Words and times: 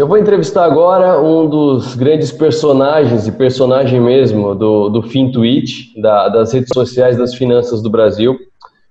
Eu 0.00 0.08
vou 0.08 0.16
entrevistar 0.16 0.64
agora 0.64 1.20
um 1.20 1.46
dos 1.46 1.94
grandes 1.94 2.32
personagens, 2.32 3.28
e 3.28 3.32
personagem 3.32 4.00
mesmo, 4.00 4.54
do, 4.54 4.88
do 4.88 5.02
FinTwitch, 5.02 5.94
da, 6.00 6.26
das 6.30 6.54
redes 6.54 6.70
sociais 6.72 7.18
das 7.18 7.34
finanças 7.34 7.82
do 7.82 7.90
Brasil. 7.90 8.38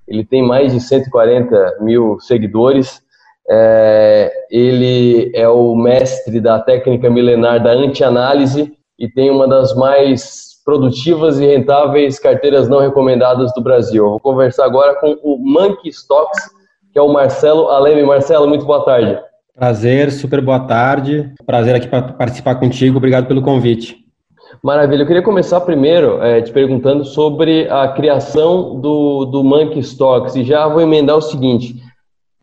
Ele 0.08 0.24
tem 0.24 0.46
mais 0.46 0.72
de 0.72 0.80
140 0.80 1.78
mil 1.82 2.20
seguidores. 2.20 3.02
É, 3.50 4.32
ele 4.52 5.32
é 5.34 5.50
o 5.50 5.74
mestre 5.76 6.40
da 6.40 6.60
técnica 6.60 7.10
milenar 7.10 7.64
da 7.64 7.72
anti-análise 7.72 8.72
e 9.00 9.10
tem 9.10 9.32
uma 9.32 9.48
das 9.48 9.76
mais 9.76 10.62
produtivas 10.64 11.40
e 11.40 11.46
rentáveis 11.48 12.20
carteiras 12.20 12.70
não 12.70 12.82
recomendadas 12.82 13.52
do 13.56 13.64
Brasil. 13.64 14.04
Eu 14.06 14.10
vou 14.12 14.20
conversar 14.20 14.66
agora 14.66 14.94
com 15.00 15.18
o 15.24 15.40
Monkey 15.40 15.90
Stocks, 15.90 16.52
que 16.94 17.00
é 17.00 17.02
o 17.02 17.12
Marcelo 17.12 17.70
Aleme. 17.70 18.04
Marcelo, 18.04 18.48
muito 18.48 18.64
boa 18.64 18.86
tarde. 18.86 19.20
Prazer, 19.60 20.10
super 20.14 20.40
boa 20.40 20.62
tarde. 20.62 21.34
Prazer 21.46 21.76
aqui 21.76 21.86
para 21.86 22.14
participar 22.14 22.56
contigo. 22.56 22.96
Obrigado 22.96 23.28
pelo 23.28 23.42
convite. 23.42 23.98
Maravilha. 24.64 25.02
Eu 25.02 25.06
queria 25.06 25.22
começar 25.22 25.60
primeiro 25.60 26.24
é, 26.24 26.42
te 26.42 26.50
perguntando 26.50 27.04
sobre 27.04 27.68
a 27.70 27.90
criação 27.90 28.80
do, 28.80 29.26
do 29.26 29.44
Monkey 29.44 29.80
Stocks 29.80 30.38
e 30.38 30.46
já 30.46 30.66
vou 30.66 30.80
emendar 30.80 31.18
o 31.18 31.22
seguinte. 31.22 31.76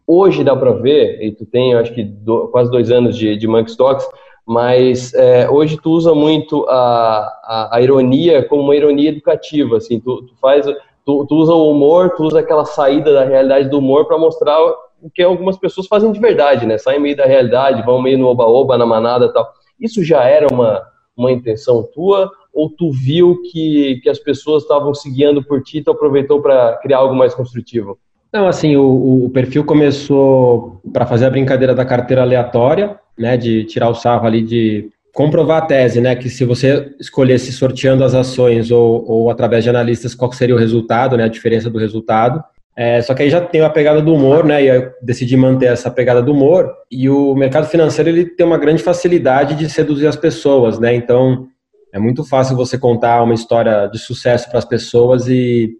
Hoje 0.06 0.44
dá 0.44 0.54
para 0.54 0.72
ver, 0.72 1.18
e 1.22 1.32
tu 1.32 1.46
tem, 1.46 1.74
acho 1.74 1.94
que 1.94 2.04
do, 2.04 2.48
quase 2.48 2.70
dois 2.70 2.90
anos 2.90 3.16
de, 3.16 3.34
de 3.34 3.46
Monkey 3.46 3.70
Stocks, 3.70 4.06
mas 4.46 5.14
é, 5.14 5.48
hoje 5.48 5.78
tu 5.82 5.92
usa 5.92 6.14
muito 6.14 6.66
a, 6.68 7.32
a, 7.44 7.76
a, 7.78 7.80
ironia 7.80 8.46
como 8.46 8.60
uma 8.60 8.76
ironia 8.76 9.08
educativa, 9.08 9.78
assim, 9.78 9.98
tu, 9.98 10.20
tu 10.20 10.34
faz, 10.38 10.66
tu, 11.02 11.24
tu, 11.24 11.34
usa 11.34 11.54
o 11.54 11.70
humor, 11.70 12.10
tu 12.10 12.24
usa 12.24 12.40
aquela 12.40 12.66
saída 12.66 13.14
da 13.14 13.24
realidade 13.24 13.70
do 13.70 13.78
humor 13.78 14.04
para 14.04 14.18
mostrar 14.18 14.58
o 15.02 15.10
que 15.10 15.22
algumas 15.22 15.58
pessoas 15.58 15.86
fazem 15.86 16.10
de 16.12 16.20
verdade, 16.20 16.66
né? 16.66 16.78
Saem 16.78 17.00
meio 17.00 17.16
da 17.16 17.24
realidade, 17.24 17.84
vão 17.84 18.00
meio 18.00 18.18
no 18.18 18.26
oba-oba, 18.26 18.78
na 18.78 18.86
manada, 18.86 19.32
tal. 19.32 19.52
Isso 19.80 20.02
já 20.02 20.24
era 20.24 20.46
uma 20.52 20.82
uma 21.16 21.32
intenção 21.32 21.82
tua 21.82 22.30
ou 22.52 22.70
tu 22.70 22.90
viu 22.90 23.40
que, 23.50 24.00
que 24.02 24.08
as 24.08 24.18
pessoas 24.18 24.62
estavam 24.62 24.94
se 24.94 25.10
guiando 25.10 25.42
por 25.42 25.62
ti 25.62 25.78
e 25.78 25.82
tu 25.82 25.90
aproveitou 25.90 26.40
para 26.40 26.76
criar 26.76 26.98
algo 26.98 27.14
mais 27.14 27.34
construtivo? 27.34 27.98
Não, 28.32 28.46
assim, 28.46 28.76
o, 28.76 29.24
o 29.24 29.30
perfil 29.30 29.64
começou 29.64 30.80
para 30.92 31.06
fazer 31.06 31.26
a 31.26 31.30
brincadeira 31.30 31.74
da 31.74 31.84
carteira 31.84 32.22
aleatória, 32.22 32.98
né, 33.16 33.36
de 33.36 33.64
tirar 33.64 33.88
o 33.88 33.94
sarro 33.94 34.26
ali 34.26 34.42
de 34.42 34.90
comprovar 35.12 35.62
a 35.62 35.66
tese, 35.66 36.00
né, 36.00 36.14
que 36.14 36.28
se 36.28 36.44
você 36.44 36.94
escolhesse 37.00 37.52
sorteando 37.52 38.04
as 38.04 38.14
ações 38.14 38.70
ou, 38.70 39.04
ou 39.10 39.30
através 39.30 39.64
de 39.64 39.70
analistas, 39.70 40.14
qual 40.14 40.32
seria 40.32 40.54
o 40.54 40.58
resultado, 40.58 41.16
né, 41.16 41.24
a 41.24 41.28
diferença 41.28 41.70
do 41.70 41.78
resultado. 41.78 42.42
É, 42.76 43.00
só 43.00 43.14
que 43.14 43.22
aí 43.22 43.30
já 43.30 43.40
tem 43.40 43.62
a 43.62 43.70
pegada 43.70 44.02
do 44.02 44.12
humor, 44.12 44.44
né, 44.44 44.62
e 44.62 44.68
eu 44.68 44.92
decidi 45.00 45.34
manter 45.34 45.66
essa 45.66 45.90
pegada 45.90 46.20
do 46.22 46.32
humor, 46.32 46.70
e 46.90 47.08
o 47.08 47.34
mercado 47.34 47.66
financeiro 47.66 48.10
ele 48.10 48.26
tem 48.26 48.44
uma 48.44 48.58
grande 48.58 48.82
facilidade 48.82 49.54
de 49.54 49.70
seduzir 49.70 50.06
as 50.06 50.16
pessoas, 50.16 50.78
né, 50.78 50.94
então 50.94 51.48
é 51.90 51.98
muito 51.98 52.22
fácil 52.22 52.54
você 52.54 52.76
contar 52.76 53.22
uma 53.22 53.32
história 53.32 53.86
de 53.86 53.98
sucesso 53.98 54.50
para 54.50 54.58
as 54.58 54.64
pessoas 54.66 55.26
e 55.26 55.70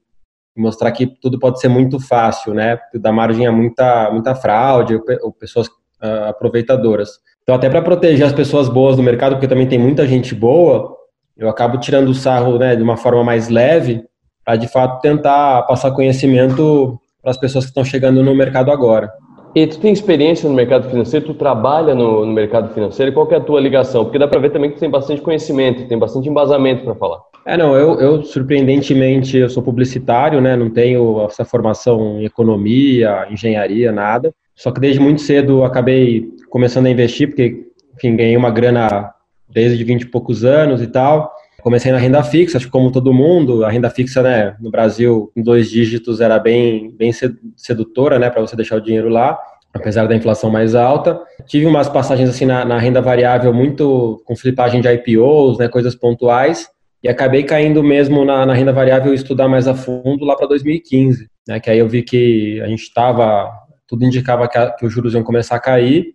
mostrar 0.56 0.90
que 0.90 1.06
tudo 1.06 1.38
pode 1.38 1.60
ser 1.60 1.68
muito 1.68 2.00
fácil, 2.00 2.54
né, 2.54 2.78
dá 2.94 3.12
margem 3.12 3.46
a 3.46 3.52
muita, 3.52 4.10
muita 4.10 4.34
fraude 4.34 4.98
ou 5.20 5.30
pessoas 5.32 5.66
uh, 5.66 6.30
aproveitadoras. 6.30 7.10
Então, 7.42 7.54
até 7.54 7.68
para 7.68 7.82
proteger 7.82 8.26
as 8.26 8.32
pessoas 8.32 8.70
boas 8.70 8.96
do 8.96 9.02
mercado, 9.02 9.34
porque 9.34 9.46
também 9.46 9.68
tem 9.68 9.78
muita 9.78 10.06
gente 10.06 10.34
boa, 10.34 10.96
eu 11.36 11.50
acabo 11.50 11.78
tirando 11.78 12.08
o 12.08 12.14
sarro 12.14 12.58
né, 12.58 12.74
de 12.74 12.82
uma 12.82 12.96
forma 12.96 13.22
mais 13.22 13.50
leve, 13.50 14.02
para 14.46 14.56
de 14.56 14.68
fato 14.68 15.00
tentar 15.00 15.62
passar 15.62 15.90
conhecimento 15.90 16.98
para 17.20 17.32
as 17.32 17.36
pessoas 17.36 17.64
que 17.64 17.70
estão 17.70 17.84
chegando 17.84 18.22
no 18.22 18.32
mercado 18.32 18.70
agora. 18.70 19.10
E 19.56 19.66
tu 19.66 19.80
tem 19.80 19.92
experiência 19.92 20.48
no 20.48 20.54
mercado 20.54 20.88
financeiro, 20.88 21.26
tu 21.26 21.34
trabalha 21.34 21.94
no, 21.94 22.24
no 22.24 22.32
mercado 22.32 22.72
financeiro, 22.72 23.12
qual 23.12 23.28
é 23.32 23.36
a 23.36 23.40
tua 23.40 23.60
ligação? 23.60 24.04
Porque 24.04 24.18
dá 24.18 24.28
para 24.28 24.38
ver 24.38 24.50
também 24.50 24.70
que 24.70 24.76
tu 24.76 24.80
tem 24.80 24.90
bastante 24.90 25.20
conhecimento, 25.20 25.88
tem 25.88 25.98
bastante 25.98 26.28
embasamento 26.28 26.84
para 26.84 26.94
falar. 26.94 27.20
É, 27.44 27.56
não, 27.56 27.74
eu, 27.74 27.98
eu, 27.98 28.22
surpreendentemente 28.22 29.36
eu 29.36 29.48
sou 29.48 29.62
publicitário, 29.62 30.40
né? 30.40 30.54
Não 30.56 30.68
tenho 30.70 31.24
essa 31.24 31.44
formação 31.44 32.20
em 32.20 32.24
economia, 32.24 33.26
engenharia, 33.30 33.90
nada. 33.90 34.32
Só 34.54 34.70
que 34.70 34.80
desde 34.80 35.00
muito 35.00 35.22
cedo 35.22 35.64
acabei 35.64 36.28
começando 36.50 36.86
a 36.86 36.90
investir, 36.90 37.28
porque, 37.28 37.66
enfim, 37.96 38.14
ganhei 38.14 38.36
uma 38.36 38.50
grana 38.50 39.10
desde 39.48 39.82
20 39.82 40.02
e 40.02 40.06
poucos 40.06 40.44
anos 40.44 40.82
e 40.82 40.86
tal. 40.86 41.32
Comecei 41.66 41.90
na 41.90 41.98
renda 41.98 42.22
fixa, 42.22 42.58
acho 42.58 42.66
que 42.66 42.70
como 42.70 42.92
todo 42.92 43.12
mundo, 43.12 43.64
a 43.64 43.68
renda 43.68 43.90
fixa, 43.90 44.22
né, 44.22 44.54
no 44.60 44.70
Brasil, 44.70 45.32
em 45.34 45.42
dois 45.42 45.68
dígitos 45.68 46.20
era 46.20 46.38
bem, 46.38 46.94
bem 46.96 47.10
sedutora, 47.56 48.20
né, 48.20 48.30
para 48.30 48.40
você 48.40 48.54
deixar 48.54 48.76
o 48.76 48.80
dinheiro 48.80 49.08
lá, 49.08 49.36
apesar 49.74 50.06
da 50.06 50.14
inflação 50.14 50.48
mais 50.48 50.76
alta. 50.76 51.20
Tive 51.44 51.66
umas 51.66 51.88
passagens 51.88 52.30
assim 52.30 52.44
na, 52.44 52.64
na 52.64 52.78
renda 52.78 53.02
variável 53.02 53.52
muito 53.52 54.22
com 54.24 54.36
flipagem 54.36 54.80
de 54.80 54.86
IPOs, 54.88 55.58
né, 55.58 55.66
coisas 55.66 55.96
pontuais, 55.96 56.68
e 57.02 57.08
acabei 57.08 57.42
caindo 57.42 57.82
mesmo 57.82 58.24
na, 58.24 58.46
na 58.46 58.54
renda 58.54 58.72
variável 58.72 59.12
estudar 59.12 59.48
mais 59.48 59.66
a 59.66 59.74
fundo 59.74 60.24
lá 60.24 60.36
para 60.36 60.46
2015, 60.46 61.28
né, 61.48 61.58
que 61.58 61.68
aí 61.68 61.80
eu 61.80 61.88
vi 61.88 62.04
que 62.04 62.60
a 62.60 62.68
gente 62.68 62.82
estava 62.82 63.50
tudo 63.88 64.04
indicava 64.04 64.48
que, 64.48 64.56
a, 64.56 64.70
que 64.70 64.86
os 64.86 64.92
juros 64.92 65.14
iam 65.14 65.24
começar 65.24 65.56
a 65.56 65.60
cair, 65.60 66.14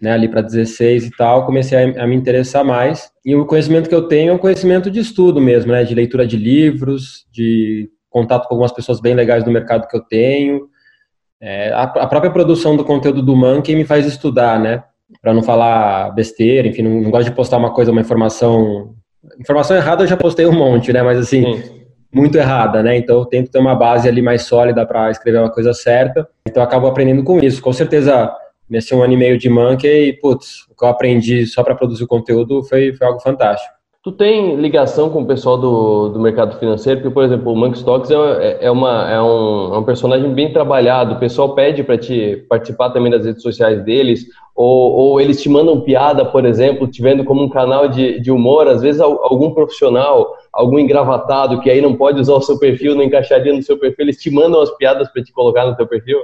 né, 0.00 0.12
ali 0.12 0.28
para 0.28 0.40
16 0.40 1.06
e 1.06 1.10
tal, 1.10 1.44
comecei 1.44 1.76
a, 1.76 2.04
a, 2.04 2.06
me 2.06 2.16
interessar 2.16 2.64
mais. 2.64 3.10
E 3.24 3.34
o 3.36 3.44
conhecimento 3.44 3.88
que 3.88 3.94
eu 3.94 4.08
tenho 4.08 4.30
é 4.30 4.32
um 4.34 4.38
conhecimento 4.38 4.90
de 4.90 5.00
estudo 5.00 5.40
mesmo, 5.40 5.72
né, 5.72 5.84
de 5.84 5.94
leitura 5.94 6.26
de 6.26 6.36
livros, 6.36 7.26
de 7.30 7.90
contato 8.08 8.48
com 8.48 8.54
algumas 8.54 8.72
pessoas 8.72 9.00
bem 9.00 9.14
legais 9.14 9.44
do 9.44 9.50
mercado 9.50 9.86
que 9.86 9.96
eu 9.96 10.00
tenho. 10.00 10.68
É, 11.40 11.72
a, 11.72 11.82
a, 11.82 12.06
própria 12.06 12.30
produção 12.30 12.76
do 12.76 12.84
conteúdo 12.84 13.22
do 13.22 13.36
Monkey 13.36 13.74
me 13.74 13.84
faz 13.84 14.06
estudar, 14.06 14.58
né, 14.58 14.82
para 15.20 15.34
não 15.34 15.42
falar 15.42 16.10
besteira, 16.14 16.68
enfim, 16.68 16.82
não, 16.82 17.00
não, 17.00 17.10
gosto 17.10 17.28
de 17.28 17.36
postar 17.36 17.58
uma 17.58 17.72
coisa, 17.72 17.92
uma 17.92 18.00
informação. 18.00 18.94
Informação 19.38 19.76
errada 19.76 20.04
eu 20.04 20.08
já 20.08 20.16
postei 20.16 20.46
um 20.46 20.52
monte, 20.52 20.92
né, 20.92 21.02
mas 21.02 21.18
assim. 21.18 21.42
Sim 21.42 21.80
muito 22.12 22.36
errada, 22.36 22.82
né? 22.82 22.96
Então 22.96 23.18
eu 23.18 23.24
tento 23.24 23.50
ter 23.50 23.58
uma 23.58 23.74
base 23.74 24.08
ali 24.08 24.20
mais 24.20 24.42
sólida 24.42 24.84
para 24.84 25.10
escrever 25.10 25.38
uma 25.38 25.50
coisa 25.50 25.72
certa. 25.72 26.28
Então 26.46 26.62
eu 26.62 26.66
acabo 26.66 26.86
aprendendo 26.86 27.22
com 27.22 27.38
isso. 27.38 27.62
Com 27.62 27.72
certeza, 27.72 28.32
nesse 28.70 28.94
um 28.94 29.02
ano 29.02 29.12
e 29.12 29.16
meio 29.16 29.36
de 29.36 29.50
Monkey, 29.50 30.12
putz, 30.22 30.66
o 30.70 30.76
que 30.76 30.84
eu 30.84 30.88
aprendi 30.88 31.44
só 31.46 31.64
para 31.64 31.74
produzir 31.74 32.06
conteúdo 32.06 32.62
foi, 32.62 32.92
foi 32.92 33.06
algo 33.06 33.20
fantástico. 33.20 33.80
Tu 34.02 34.10
tem 34.12 34.56
ligação 34.56 35.10
com 35.10 35.20
o 35.20 35.26
pessoal 35.26 35.58
do, 35.58 36.08
do 36.08 36.18
mercado 36.18 36.58
financeiro? 36.58 37.02
Porque, 37.02 37.12
por 37.12 37.22
exemplo, 37.22 37.52
o 37.52 37.56
Monkey 37.56 37.80
Stocks 37.80 38.10
é, 38.10 38.58
é, 38.62 38.70
uma, 38.70 39.10
é, 39.10 39.20
um, 39.20 39.74
é 39.74 39.78
um 39.78 39.84
personagem 39.84 40.32
bem 40.32 40.50
trabalhado. 40.50 41.16
O 41.16 41.18
pessoal 41.18 41.54
pede 41.54 41.84
para 41.84 41.98
te 41.98 42.46
participar 42.48 42.90
também 42.90 43.12
das 43.12 43.26
redes 43.26 43.42
sociais 43.42 43.84
deles, 43.84 44.24
ou, 44.56 44.92
ou, 44.92 45.20
eles 45.20 45.42
te 45.42 45.50
mandam 45.50 45.82
piada, 45.82 46.24
por 46.24 46.46
exemplo, 46.46 46.88
te 46.88 47.02
vendo 47.02 47.24
como 47.24 47.42
um 47.42 47.50
canal 47.50 47.88
de, 47.88 48.18
de 48.20 48.30
humor. 48.32 48.68
Às 48.68 48.80
vezes, 48.80 49.02
algum 49.02 49.50
profissional, 49.52 50.34
algum 50.50 50.78
engravatado 50.78 51.60
que 51.60 51.68
aí 51.68 51.82
não 51.82 51.94
pode 51.94 52.18
usar 52.18 52.36
o 52.36 52.40
seu 52.40 52.58
perfil, 52.58 52.94
não 52.94 53.02
encaixaria 53.02 53.52
no 53.52 53.62
seu 53.62 53.78
perfil, 53.78 54.06
eles 54.06 54.16
te 54.16 54.30
mandam 54.30 54.62
as 54.62 54.70
piadas 54.78 55.10
para 55.10 55.22
te 55.22 55.30
colocar 55.30 55.66
no 55.66 55.76
teu 55.76 55.86
perfil? 55.86 56.20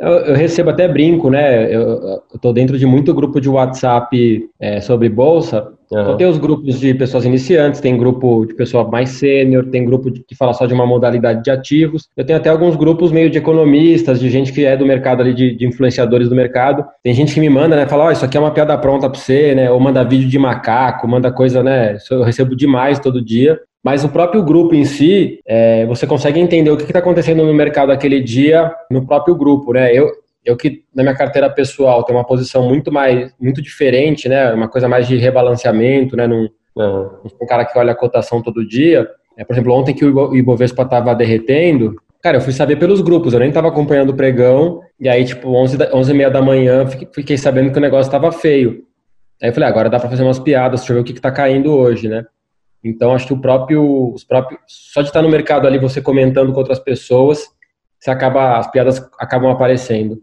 Eu, 0.00 0.12
eu, 0.12 0.34
recebo 0.34 0.70
até 0.70 0.88
brinco, 0.88 1.28
né? 1.28 1.74
Eu 1.74 2.22
estou 2.34 2.54
dentro 2.54 2.78
de 2.78 2.86
muito 2.86 3.12
grupo 3.12 3.38
de 3.38 3.50
WhatsApp 3.50 4.48
é, 4.58 4.80
sobre 4.80 5.10
bolsa. 5.10 5.68
Uhum. 5.90 6.00
Então 6.00 6.16
tem 6.16 6.26
os 6.26 6.38
grupos 6.38 6.80
de 6.80 6.94
pessoas 6.94 7.24
iniciantes, 7.26 7.80
tem 7.80 7.98
grupo 7.98 8.46
de 8.46 8.54
pessoa 8.54 8.88
mais 8.88 9.10
sênior, 9.10 9.66
tem 9.66 9.84
grupo 9.84 10.10
de, 10.10 10.20
que 10.20 10.34
fala 10.34 10.54
só 10.54 10.64
de 10.64 10.72
uma 10.72 10.86
modalidade 10.86 11.42
de 11.42 11.50
ativos. 11.50 12.08
Eu 12.16 12.24
tenho 12.24 12.38
até 12.38 12.48
alguns 12.48 12.76
grupos 12.76 13.12
meio 13.12 13.28
de 13.28 13.36
economistas, 13.36 14.18
de 14.18 14.30
gente 14.30 14.52
que 14.52 14.64
é 14.64 14.74
do 14.74 14.86
mercado 14.86 15.20
ali, 15.20 15.34
de, 15.34 15.54
de 15.54 15.66
influenciadores 15.66 16.28
do 16.28 16.34
mercado. 16.34 16.84
Tem 17.02 17.12
gente 17.12 17.34
que 17.34 17.40
me 17.40 17.50
manda, 17.50 17.76
né? 17.76 17.86
Fala, 17.86 18.04
ó, 18.04 18.08
oh, 18.08 18.10
isso 18.12 18.24
aqui 18.24 18.38
é 18.38 18.40
uma 18.40 18.52
piada 18.52 18.78
pronta 18.78 19.10
para 19.10 19.18
você, 19.18 19.54
né? 19.54 19.70
Ou 19.70 19.78
manda 19.78 20.02
vídeo 20.02 20.28
de 20.28 20.38
macaco, 20.38 21.06
manda 21.06 21.30
coisa, 21.30 21.62
né? 21.62 21.98
Eu 22.10 22.22
recebo 22.22 22.56
demais 22.56 22.98
todo 22.98 23.22
dia. 23.22 23.60
Mas 23.82 24.04
o 24.04 24.08
próprio 24.08 24.42
grupo 24.42 24.74
em 24.74 24.84
si, 24.84 25.40
é, 25.46 25.86
você 25.86 26.06
consegue 26.06 26.38
entender 26.38 26.70
o 26.70 26.76
que 26.76 26.82
está 26.82 26.98
acontecendo 26.98 27.44
no 27.44 27.54
mercado 27.54 27.90
aquele 27.90 28.20
dia 28.20 28.70
no 28.90 29.06
próprio 29.06 29.34
grupo, 29.34 29.72
né? 29.72 29.92
Eu, 29.92 30.10
eu 30.44 30.56
que 30.56 30.82
na 30.94 31.02
minha 31.02 31.14
carteira 31.14 31.48
pessoal 31.48 32.04
tenho 32.04 32.18
uma 32.18 32.26
posição 32.26 32.68
muito 32.68 32.92
mais, 32.92 33.32
muito 33.40 33.62
diferente, 33.62 34.28
né? 34.28 34.52
Uma 34.52 34.68
coisa 34.68 34.86
mais 34.86 35.08
de 35.08 35.16
rebalanceamento, 35.16 36.14
né? 36.14 36.26
Num, 36.26 36.48
uhum. 36.76 37.10
um 37.40 37.46
cara 37.46 37.64
que 37.64 37.78
olha 37.78 37.92
a 37.92 37.96
cotação 37.96 38.42
todo 38.42 38.66
dia. 38.66 39.08
É, 39.36 39.44
por 39.44 39.54
exemplo, 39.54 39.72
ontem 39.72 39.94
que 39.94 40.04
o 40.04 40.36
Ibovespa 40.36 40.82
estava 40.82 41.14
derretendo, 41.14 41.96
cara, 42.22 42.36
eu 42.36 42.42
fui 42.42 42.52
saber 42.52 42.76
pelos 42.76 43.00
grupos, 43.00 43.32
eu 43.32 43.40
nem 43.40 43.48
estava 43.48 43.68
acompanhando 43.68 44.10
o 44.10 44.14
pregão, 44.14 44.80
e 44.98 45.08
aí, 45.08 45.24
tipo, 45.24 45.48
11, 45.50 45.78
11 45.94 46.10
e 46.10 46.14
meia 46.14 46.30
da 46.30 46.42
manhã, 46.42 46.86
fiquei 46.86 47.38
sabendo 47.38 47.72
que 47.72 47.78
o 47.78 47.80
negócio 47.80 48.08
estava 48.08 48.30
feio. 48.30 48.84
Aí 49.42 49.48
eu 49.48 49.54
falei, 49.54 49.66
ah, 49.66 49.72
agora 49.72 49.88
dá 49.88 49.98
para 49.98 50.10
fazer 50.10 50.22
umas 50.22 50.38
piadas, 50.38 50.80
deixa 50.80 50.92
eu 50.92 50.96
ver 50.96 51.00
o 51.00 51.04
que 51.04 51.12
está 51.12 51.30
caindo 51.30 51.72
hoje, 51.72 52.08
né? 52.08 52.24
Então, 52.82 53.14
acho 53.14 53.26
que 53.26 53.32
o 53.32 53.40
próprio, 53.40 54.12
os 54.12 54.24
próprios, 54.24 54.60
só 54.66 55.02
de 55.02 55.08
estar 55.08 55.22
no 55.22 55.28
mercado 55.28 55.66
ali, 55.66 55.78
você 55.78 56.00
comentando 56.00 56.52
com 56.52 56.58
outras 56.58 56.78
pessoas, 56.78 57.46
você 57.98 58.10
acaba, 58.10 58.58
as 58.58 58.70
piadas 58.70 59.06
acabam 59.18 59.50
aparecendo. 59.50 60.18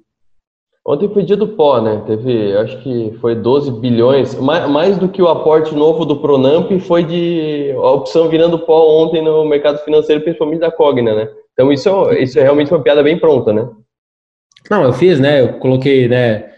Ontem 0.86 1.10
foi 1.10 1.24
dia 1.24 1.36
do 1.36 1.50
pó, 1.50 1.82
né? 1.82 2.02
Teve, 2.08 2.56
acho 2.58 2.82
que 2.82 3.14
foi 3.20 3.36
12 3.36 3.72
bilhões, 3.80 4.36
mais, 4.36 4.70
mais 4.70 4.98
do 4.98 5.10
que 5.10 5.22
o 5.22 5.28
aporte 5.28 5.76
novo 5.76 6.06
do 6.06 6.22
Pronamp 6.22 6.72
foi 6.80 7.04
de 7.04 7.74
a 7.76 7.92
opção 7.92 8.30
virando 8.30 8.58
pó 8.58 9.04
ontem 9.04 9.22
no 9.22 9.44
mercado 9.46 9.80
financeiro, 9.80 10.22
principalmente 10.22 10.62
da 10.62 10.72
Cogna, 10.72 11.14
né? 11.14 11.30
Então 11.54 11.72
isso, 11.74 11.90
isso 12.14 12.40
é 12.40 12.44
realmente 12.44 12.72
uma 12.72 12.82
piada 12.82 13.04
bem 13.04 13.20
pronta, 13.20 13.52
né? 13.52 13.70
Não, 14.72 14.84
eu 14.84 14.94
fiz, 14.94 15.20
né? 15.20 15.42
Eu 15.42 15.60
coloquei, 15.60 16.08
né? 16.08 16.52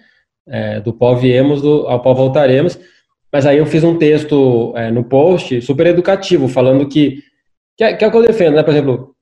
é, 0.50 0.80
do 0.80 0.92
pó 0.92 1.14
viemos, 1.14 1.62
do, 1.62 1.88
ao 1.88 2.02
pó 2.02 2.14
voltaremos. 2.14 2.78
Mas 3.32 3.46
aí 3.46 3.58
eu 3.58 3.66
fiz 3.66 3.84
um 3.84 3.98
texto 3.98 4.74
é, 4.76 4.90
no 4.90 5.04
post 5.04 5.62
super 5.62 5.88
educativo, 5.88 6.48
falando 6.48 6.88
que, 6.88 7.24
que 7.78 7.84
é, 7.84 7.94
que 7.94 8.04
é 8.04 8.08
o 8.08 8.12
que 8.12 8.18
eu 8.18 8.24
defendo, 8.24 8.56
né? 8.56 8.64
Por 8.64 8.72
exemplo, 8.72 9.16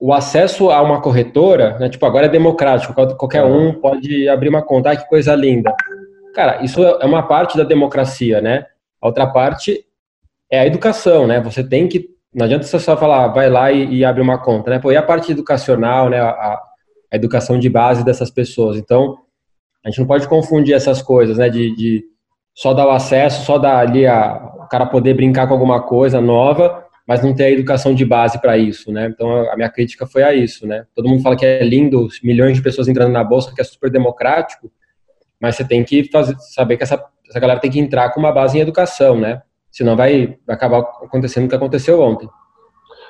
o 0.00 0.12
acesso 0.12 0.70
a 0.70 0.80
uma 0.80 1.00
corretora, 1.00 1.76
né, 1.78 1.88
tipo, 1.88 2.06
agora 2.06 2.26
é 2.26 2.28
democrático, 2.28 2.94
qualquer 3.16 3.44
um 3.44 3.74
pode 3.74 4.28
abrir 4.28 4.48
uma 4.48 4.62
conta, 4.62 4.92
ah, 4.92 4.96
que 4.96 5.08
coisa 5.08 5.34
linda. 5.34 5.74
Cara, 6.34 6.62
isso 6.62 6.84
é 6.84 7.04
uma 7.04 7.22
parte 7.24 7.56
da 7.56 7.64
democracia, 7.64 8.40
né? 8.40 8.64
A 9.02 9.08
outra 9.08 9.26
parte 9.26 9.84
é 10.50 10.60
a 10.60 10.66
educação, 10.66 11.26
né? 11.26 11.40
Você 11.40 11.64
tem 11.64 11.88
que, 11.88 12.08
não 12.32 12.46
adianta 12.46 12.64
você 12.64 12.78
só 12.78 12.96
falar, 12.96 13.28
vai 13.28 13.50
lá 13.50 13.72
e, 13.72 13.96
e 13.96 14.04
abre 14.04 14.22
uma 14.22 14.38
conta, 14.38 14.70
né? 14.70 14.78
Pô, 14.78 14.92
e 14.92 14.96
a 14.96 15.02
parte 15.02 15.32
educacional, 15.32 16.08
né? 16.08 16.20
A, 16.20 16.28
a, 16.30 16.64
educação 17.10 17.58
de 17.58 17.68
base 17.68 18.04
dessas 18.04 18.30
pessoas. 18.30 18.76
Então, 18.76 19.16
a 19.84 19.88
gente 19.88 19.98
não 19.98 20.06
pode 20.06 20.28
confundir 20.28 20.74
essas 20.74 21.02
coisas, 21.02 21.38
né? 21.38 21.48
De, 21.48 21.74
de 21.74 22.04
só 22.60 22.74
dar 22.74 22.86
o 22.86 22.90
acesso, 22.90 23.44
só 23.44 23.58
dar 23.58 23.78
ali 23.78 24.06
a, 24.06 24.52
o 24.64 24.68
cara 24.68 24.86
poder 24.86 25.14
brincar 25.14 25.46
com 25.46 25.54
alguma 25.54 25.82
coisa 25.82 26.20
nova 26.20 26.88
mas 27.08 27.22
não 27.22 27.34
ter 27.34 27.44
a 27.44 27.50
educação 27.50 27.94
de 27.94 28.04
base 28.04 28.38
para 28.38 28.58
isso, 28.58 28.92
né? 28.92 29.06
Então 29.06 29.50
a 29.50 29.56
minha 29.56 29.70
crítica 29.70 30.06
foi 30.06 30.22
a 30.22 30.34
isso, 30.34 30.66
né? 30.66 30.84
Todo 30.94 31.08
mundo 31.08 31.22
fala 31.22 31.34
que 31.34 31.46
é 31.46 31.64
lindo, 31.64 32.06
milhões 32.22 32.54
de 32.54 32.62
pessoas 32.62 32.86
entrando 32.86 33.10
na 33.10 33.24
bolsa, 33.24 33.50
que 33.54 33.62
é 33.62 33.64
super 33.64 33.90
democrático, 33.90 34.70
mas 35.40 35.56
você 35.56 35.64
tem 35.64 35.82
que 35.82 36.04
fazer, 36.12 36.36
saber 36.38 36.76
que 36.76 36.82
essa, 36.82 37.02
essa 37.26 37.40
galera 37.40 37.60
tem 37.60 37.70
que 37.70 37.80
entrar 37.80 38.10
com 38.10 38.20
uma 38.20 38.30
base 38.30 38.58
em 38.58 38.60
educação, 38.60 39.18
né? 39.18 39.40
Senão 39.70 39.96
vai 39.96 40.36
acabar 40.46 40.80
acontecendo 40.80 41.46
o 41.46 41.48
que 41.48 41.54
aconteceu 41.54 41.98
ontem. 41.98 42.28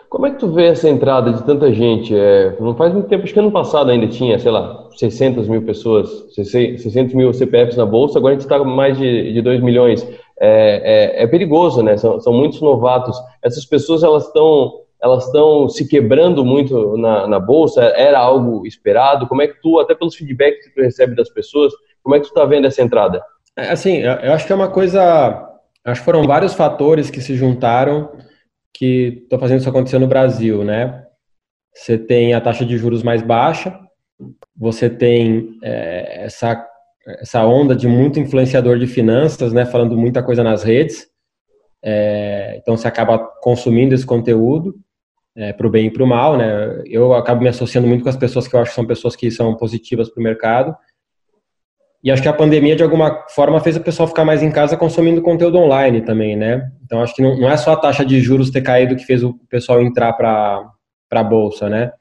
Como 0.08 0.26
é 0.26 0.30
que 0.30 0.38
tu 0.38 0.50
vê 0.50 0.66
essa 0.68 0.88
entrada 0.88 1.32
de 1.32 1.42
tanta 1.42 1.72
gente? 1.72 2.16
É, 2.16 2.56
não 2.58 2.74
faz 2.74 2.92
muito 2.92 3.08
tempo, 3.08 3.24
acho 3.24 3.32
que 3.32 3.38
ano 3.38 3.52
passado 3.52 3.90
ainda 3.90 4.06
tinha, 4.06 4.38
sei 4.38 4.50
lá, 4.50 4.88
600 4.96 5.46
mil 5.48 5.62
pessoas, 5.62 6.08
600 6.34 7.14
mil 7.14 7.32
CPFs 7.34 7.76
na 7.76 7.84
bolsa, 7.84 8.18
agora 8.18 8.32
a 8.32 8.34
gente 8.34 8.44
está 8.44 8.58
com 8.58 8.64
mais 8.64 8.96
de, 8.96 9.32
de 9.34 9.42
2 9.42 9.60
milhões 9.60 10.02
é, 10.40 11.18
é, 11.20 11.22
é 11.24 11.26
perigoso, 11.26 11.82
né? 11.82 11.96
São, 11.96 12.20
são, 12.20 12.32
muitos 12.32 12.60
novatos. 12.60 13.18
Essas 13.42 13.64
pessoas 13.66 14.02
elas 14.02 14.26
estão 14.26 14.80
elas 15.00 15.26
estão 15.26 15.68
se 15.68 15.86
quebrando 15.86 16.44
muito 16.44 16.96
na, 16.96 17.26
na, 17.26 17.38
bolsa. 17.38 17.82
Era 17.96 18.18
algo 18.18 18.66
esperado? 18.66 19.28
Como 19.28 19.42
é 19.42 19.46
que 19.46 19.60
tu, 19.62 19.78
até 19.78 19.94
pelos 19.94 20.16
feedbacks 20.16 20.66
que 20.66 20.74
tu 20.74 20.80
recebe 20.80 21.14
das 21.14 21.28
pessoas, 21.28 21.72
como 22.02 22.16
é 22.16 22.18
que 22.18 22.24
tu 22.24 22.30
está 22.30 22.44
vendo 22.44 22.66
essa 22.66 22.82
entrada? 22.82 23.22
É, 23.56 23.70
assim, 23.70 23.98
eu 23.98 24.32
acho 24.32 24.46
que 24.46 24.52
é 24.52 24.56
uma 24.56 24.68
coisa. 24.68 25.44
Acho 25.84 26.00
que 26.00 26.04
foram 26.04 26.24
vários 26.24 26.54
fatores 26.54 27.10
que 27.10 27.20
se 27.20 27.36
juntaram 27.36 28.08
que 28.74 29.20
estão 29.22 29.38
fazendo 29.38 29.60
isso 29.60 29.68
acontecer 29.68 29.98
no 29.98 30.06
Brasil, 30.06 30.64
né? 30.64 31.04
Você 31.74 31.98
tem 31.98 32.34
a 32.34 32.40
taxa 32.40 32.64
de 32.64 32.76
juros 32.76 33.02
mais 33.02 33.22
baixa, 33.22 33.78
você 34.56 34.90
tem 34.90 35.58
é, 35.62 36.24
essa 36.24 36.66
essa 37.20 37.44
onda 37.46 37.74
de 37.74 37.88
muito 37.88 38.20
influenciador 38.20 38.78
de 38.78 38.86
finanças, 38.86 39.50
né, 39.52 39.64
falando 39.64 39.96
muita 39.96 40.22
coisa 40.22 40.44
nas 40.44 40.62
redes. 40.62 41.08
É, 41.82 42.58
então 42.60 42.76
você 42.76 42.86
acaba 42.86 43.18
consumindo 43.18 43.94
esse 43.94 44.04
conteúdo 44.04 44.74
é, 45.34 45.52
para 45.52 45.66
o 45.66 45.70
bem 45.70 45.86
e 45.86 45.90
para 45.90 46.02
o 46.02 46.06
mal, 46.06 46.36
né? 46.36 46.82
Eu 46.84 47.14
acabo 47.14 47.40
me 47.40 47.48
associando 47.48 47.86
muito 47.86 48.02
com 48.02 48.08
as 48.08 48.16
pessoas 48.16 48.48
que 48.48 48.54
eu 48.54 48.60
acho 48.60 48.72
que 48.72 48.74
são 48.74 48.86
pessoas 48.86 49.16
que 49.16 49.30
são 49.30 49.56
positivas 49.56 50.10
para 50.10 50.20
o 50.20 50.24
mercado. 50.24 50.76
E 52.02 52.10
acho 52.10 52.22
que 52.22 52.28
a 52.28 52.32
pandemia, 52.32 52.76
de 52.76 52.82
alguma 52.82 53.24
forma, 53.30 53.60
fez 53.60 53.76
o 53.76 53.80
pessoal 53.80 54.08
ficar 54.08 54.24
mais 54.24 54.42
em 54.42 54.50
casa 54.50 54.76
consumindo 54.76 55.20
conteúdo 55.20 55.58
online 55.58 56.00
também, 56.00 56.36
né? 56.36 56.70
Então 56.84 57.02
acho 57.02 57.14
que 57.14 57.22
não, 57.22 57.36
não 57.38 57.50
é 57.50 57.56
só 57.56 57.72
a 57.72 57.76
taxa 57.76 58.04
de 58.04 58.20
juros 58.20 58.50
ter 58.50 58.62
caído 58.62 58.94
que 58.94 59.04
fez 59.04 59.24
o 59.24 59.34
pessoal 59.50 59.82
entrar 59.82 60.12
para 60.12 60.64
a 61.10 61.22
bolsa, 61.24 61.68
né? 61.68 61.92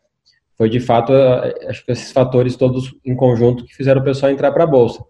foi 0.57 0.69
de 0.69 0.79
fato, 0.79 1.13
acho 1.69 1.85
que 1.85 1.91
esses 1.91 2.11
fatores 2.11 2.55
todos 2.55 2.95
em 3.05 3.15
conjunto 3.15 3.63
que 3.63 3.75
fizeram 3.75 4.01
o 4.01 4.03
pessoal 4.03 4.31
entrar 4.31 4.51
para 4.51 4.63
a 4.63 4.67
bolsa. 4.67 5.03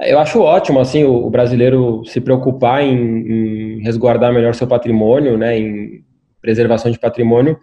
Eu 0.00 0.18
acho 0.18 0.40
ótimo 0.40 0.80
assim 0.80 1.04
o 1.04 1.30
brasileiro 1.30 2.02
se 2.04 2.20
preocupar 2.20 2.82
em, 2.82 2.96
em, 2.96 3.82
resguardar 3.82 4.32
melhor 4.32 4.54
seu 4.54 4.66
patrimônio, 4.66 5.38
né, 5.38 5.58
em 5.58 6.04
preservação 6.40 6.90
de 6.90 6.98
patrimônio, 6.98 7.58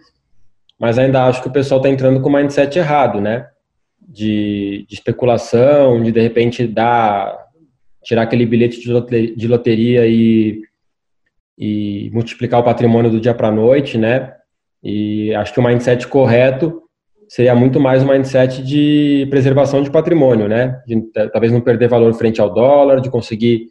mas 0.80 0.98
ainda 0.98 1.24
acho 1.24 1.42
que 1.42 1.48
o 1.48 1.52
pessoal 1.52 1.80
está 1.80 1.90
entrando 1.90 2.20
com 2.22 2.28
o 2.28 2.32
mindset 2.32 2.78
errado, 2.78 3.20
né, 3.20 3.46
de, 4.08 4.86
de, 4.88 4.94
especulação, 4.94 6.02
de 6.02 6.10
de 6.10 6.20
repente 6.20 6.66
dar 6.66 7.46
tirar 8.02 8.22
aquele 8.22 8.46
bilhete 8.46 8.80
de 8.80 9.46
loteria 9.46 10.06
e, 10.06 10.62
e 11.58 12.10
multiplicar 12.12 12.58
o 12.58 12.64
patrimônio 12.64 13.10
do 13.10 13.20
dia 13.20 13.34
para 13.34 13.48
a 13.48 13.52
noite, 13.52 13.98
né? 13.98 14.34
E 14.82 15.34
acho 15.34 15.52
que 15.52 15.60
o 15.60 15.62
mindset 15.62 16.08
correto 16.08 16.82
seria 17.28 17.54
muito 17.54 17.78
mais 17.78 18.02
um 18.02 18.08
mindset 18.08 18.62
de 18.62 19.26
preservação 19.28 19.82
de 19.82 19.90
patrimônio, 19.90 20.48
né? 20.48 20.80
De 20.86 20.98
talvez 21.30 21.52
não 21.52 21.60
perder 21.60 21.88
valor 21.88 22.14
frente 22.14 22.40
ao 22.40 22.52
dólar, 22.52 23.02
de 23.02 23.10
conseguir 23.10 23.66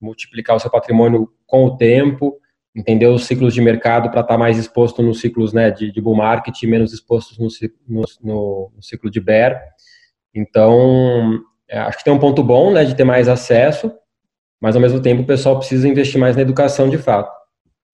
multiplicar 0.00 0.54
o 0.54 0.60
seu 0.60 0.70
patrimônio 0.70 1.28
com 1.44 1.64
o 1.64 1.76
tempo, 1.76 2.38
entender 2.76 3.06
os 3.06 3.24
ciclos 3.24 3.54
de 3.54 3.62
mercado 3.62 4.10
para 4.10 4.20
estar 4.20 4.34
tá 4.34 4.38
mais 4.38 4.58
exposto 4.58 5.02
nos 5.02 5.20
ciclos 5.20 5.52
né, 5.52 5.70
de, 5.70 5.90
de 5.90 6.00
bull 6.00 6.14
market 6.14 6.62
e 6.62 6.66
menos 6.66 6.92
expostos 6.92 7.38
no, 7.38 7.48
no, 7.88 8.70
no 8.76 8.82
ciclo 8.82 9.10
de 9.10 9.18
bear. 9.18 9.58
Então, 10.34 11.40
é, 11.68 11.78
acho 11.78 11.98
que 11.98 12.04
tem 12.04 12.12
um 12.12 12.18
ponto 12.18 12.42
bom 12.42 12.70
né, 12.70 12.84
de 12.84 12.94
ter 12.94 13.04
mais 13.04 13.28
acesso, 13.28 13.90
mas 14.60 14.76
ao 14.76 14.82
mesmo 14.82 15.00
tempo 15.00 15.22
o 15.22 15.26
pessoal 15.26 15.56
precisa 15.56 15.88
investir 15.88 16.20
mais 16.20 16.36
na 16.36 16.42
educação 16.42 16.90
de 16.90 16.98
fato. 16.98 17.32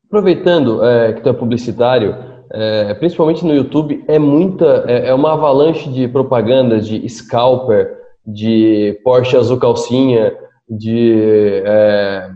Aproveitando 0.06 0.84
é, 0.84 1.12
que 1.12 1.20
tu 1.22 1.28
é 1.28 1.32
publicitário, 1.32 2.16
é, 2.52 2.92
principalmente 2.94 3.44
no 3.46 3.54
YouTube, 3.54 4.04
é 4.08 4.18
muita, 4.18 4.84
é, 4.88 5.08
é, 5.08 5.14
uma 5.14 5.32
avalanche 5.32 5.88
de 5.90 6.08
propagandas 6.08 6.86
de 6.86 7.08
scalper, 7.08 7.96
de 8.26 9.00
Porsche 9.04 9.36
azul 9.36 9.58
calcinha, 9.58 10.36
de 10.68 11.62
é, 11.64 12.30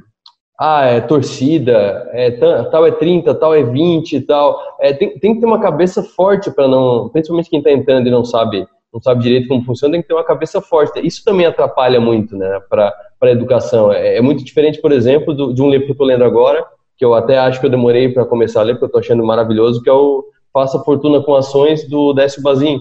ah, 0.59 0.85
é 0.85 1.01
torcida, 1.01 2.09
é, 2.13 2.31
tal 2.31 2.87
é 2.87 2.91
30, 2.91 3.35
tal 3.35 3.55
é 3.55 3.63
20 3.63 4.23
tal. 4.23 4.59
É, 4.81 4.93
tem, 4.93 5.19
tem 5.19 5.35
que 5.35 5.41
ter 5.41 5.47
uma 5.47 5.61
cabeça 5.61 6.03
forte 6.03 6.51
para 6.51 6.67
não, 6.67 7.11
principalmente 7.11 7.51
quem 7.51 7.59
está 7.59 7.71
entrando 7.71 8.07
e 8.07 8.11
não 8.11 8.25
sabe, 8.25 8.67
não 8.93 9.01
sabe 9.01 9.23
direito 9.23 9.49
como 9.49 9.65
funciona, 9.65 9.93
tem 9.93 10.03
que 10.03 10.09
ter 10.09 10.15
uma 10.15 10.25
cabeça 10.25 10.61
forte. 10.63 10.99
Isso 11.07 11.23
também 11.23 11.45
atrapalha 11.45 12.01
muito, 12.01 12.35
né, 12.37 12.59
para 12.71 12.95
a 13.21 13.31
educação. 13.31 13.93
É, 13.93 14.17
é, 14.17 14.21
muito 14.23 14.43
diferente, 14.43 14.81
por 14.81 14.93
exemplo, 14.93 15.35
do, 15.35 15.53
de 15.53 15.61
um 15.61 15.69
livro 15.69 15.85
que 15.85 15.91
eu 15.91 15.95
estou 15.95 16.07
lendo 16.07 16.25
agora, 16.25 16.65
que 16.97 17.05
eu 17.05 17.13
até 17.13 17.39
acho 17.39 17.61
que 17.61 17.67
eu 17.67 17.71
demorei 17.71 18.09
para 18.09 18.25
começar 18.25 18.61
a 18.61 18.65
ler, 18.65 18.73
porque 18.75 18.85
eu 18.85 18.89
estou 18.89 19.01
achando 19.01 19.25
maravilhoso, 19.25 19.83
que 19.83 19.91
é 19.91 19.93
o 19.93 20.25
Faça 20.55 20.79
Fortuna 20.79 21.23
com 21.23 21.35
Ações, 21.35 21.87
do 21.87 22.15
Décio 22.15 22.43
Bazin, 22.43 22.81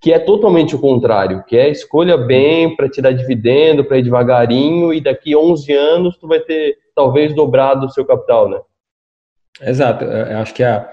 que 0.00 0.12
é 0.12 0.18
totalmente 0.18 0.74
o 0.74 0.78
contrário, 0.78 1.42
que 1.44 1.56
é 1.56 1.70
escolha 1.70 2.16
bem 2.16 2.76
para 2.76 2.88
te 2.88 3.00
dar 3.00 3.12
dividendo, 3.12 3.84
para 3.84 3.98
ir 3.98 4.02
devagarinho, 4.02 4.92
e 4.92 5.00
daqui 5.00 5.34
a 5.34 5.38
11 5.38 5.72
anos 5.72 6.16
tu 6.16 6.28
vai 6.28 6.40
ter 6.40 6.76
talvez 6.94 7.34
dobrado 7.34 7.86
o 7.86 7.90
seu 7.90 8.04
capital, 8.04 8.48
né? 8.48 8.60
Exato, 9.62 10.04
eu 10.04 10.38
acho 10.38 10.52
que 10.54 10.62
a, 10.62 10.88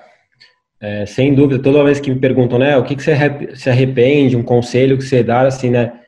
é, 0.80 1.06
sem 1.06 1.34
dúvida, 1.34 1.62
toda 1.62 1.84
vez 1.84 2.00
que 2.00 2.10
me 2.10 2.20
perguntam, 2.20 2.58
né, 2.58 2.78
o 2.78 2.84
que, 2.84 2.96
que 2.96 3.04
você 3.04 3.56
se 3.56 3.70
arrepende, 3.70 4.38
um 4.38 4.44
conselho 4.44 4.98
que 4.98 5.04
você 5.04 5.22
dá, 5.22 5.42
assim, 5.42 5.70
né, 5.70 6.00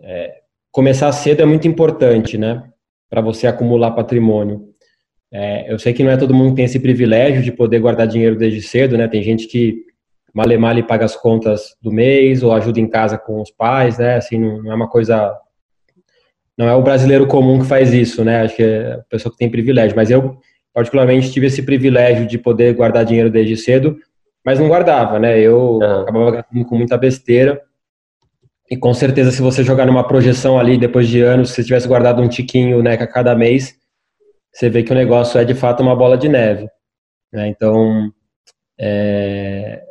é, 0.00 0.34
começar 0.70 1.12
cedo 1.12 1.42
é 1.42 1.46
muito 1.46 1.68
importante, 1.68 2.38
né, 2.38 2.64
para 3.08 3.20
você 3.20 3.46
acumular 3.46 3.92
patrimônio. 3.92 4.74
É, 5.32 5.72
eu 5.72 5.78
sei 5.78 5.92
que 5.92 6.04
não 6.04 6.12
é 6.12 6.16
todo 6.16 6.32
mundo 6.32 6.50
que 6.50 6.56
tem 6.56 6.64
esse 6.64 6.78
privilégio 6.78 7.42
de 7.42 7.50
poder 7.50 7.80
guardar 7.80 8.06
dinheiro 8.06 8.36
desde 8.36 8.62
cedo, 8.62 8.96
né? 8.96 9.08
Tem 9.08 9.20
gente 9.20 9.48
que 9.48 9.84
male 10.34 10.58
male 10.58 10.82
paga 10.82 11.04
as 11.04 11.16
contas 11.16 11.76
do 11.80 11.92
mês 11.92 12.42
ou 12.42 12.52
ajuda 12.52 12.80
em 12.80 12.88
casa 12.88 13.16
com 13.16 13.40
os 13.40 13.50
pais, 13.50 13.98
né? 13.98 14.16
Assim, 14.16 14.38
não, 14.38 14.70
é 14.70 14.74
uma 14.74 14.88
coisa 14.88 15.32
não 16.56 16.68
é 16.68 16.74
o 16.74 16.82
brasileiro 16.82 17.26
comum 17.26 17.60
que 17.60 17.66
faz 17.66 17.92
isso, 17.92 18.24
né? 18.24 18.42
Acho 18.42 18.56
que 18.56 18.62
é 18.62 18.94
a 18.94 18.98
pessoa 19.08 19.32
que 19.32 19.38
tem 19.38 19.50
privilégio, 19.50 19.96
mas 19.96 20.10
eu 20.10 20.36
particularmente 20.72 21.32
tive 21.32 21.46
esse 21.46 21.62
privilégio 21.62 22.26
de 22.26 22.38
poder 22.38 22.74
guardar 22.74 23.04
dinheiro 23.04 23.30
desde 23.30 23.56
cedo, 23.56 23.96
mas 24.44 24.58
não 24.58 24.68
guardava, 24.68 25.18
né? 25.18 25.38
Eu 25.38 25.78
uhum. 25.78 26.00
acabava 26.00 26.30
gastando 26.30 26.64
com 26.64 26.76
muita 26.76 26.96
besteira. 26.96 27.60
E 28.70 28.76
com 28.76 28.94
certeza, 28.94 29.30
se 29.30 29.42
você 29.42 29.62
jogar 29.62 29.86
numa 29.86 30.06
projeção 30.06 30.58
ali, 30.58 30.78
depois 30.78 31.08
de 31.08 31.20
anos, 31.20 31.50
se 31.50 31.56
você 31.56 31.64
tivesse 31.64 31.88
guardado 31.88 32.22
um 32.22 32.28
tiquinho 32.28 32.82
né, 32.82 32.94
a 32.94 33.06
cada 33.06 33.34
mês, 33.34 33.74
você 34.52 34.70
vê 34.70 34.82
que 34.82 34.92
o 34.92 34.94
negócio 34.94 35.38
é 35.38 35.44
de 35.44 35.54
fato 35.54 35.82
uma 35.82 35.94
bola 35.94 36.16
de 36.16 36.28
neve. 36.28 36.68
Né? 37.32 37.48
Então, 37.48 38.10
é... 38.78 39.82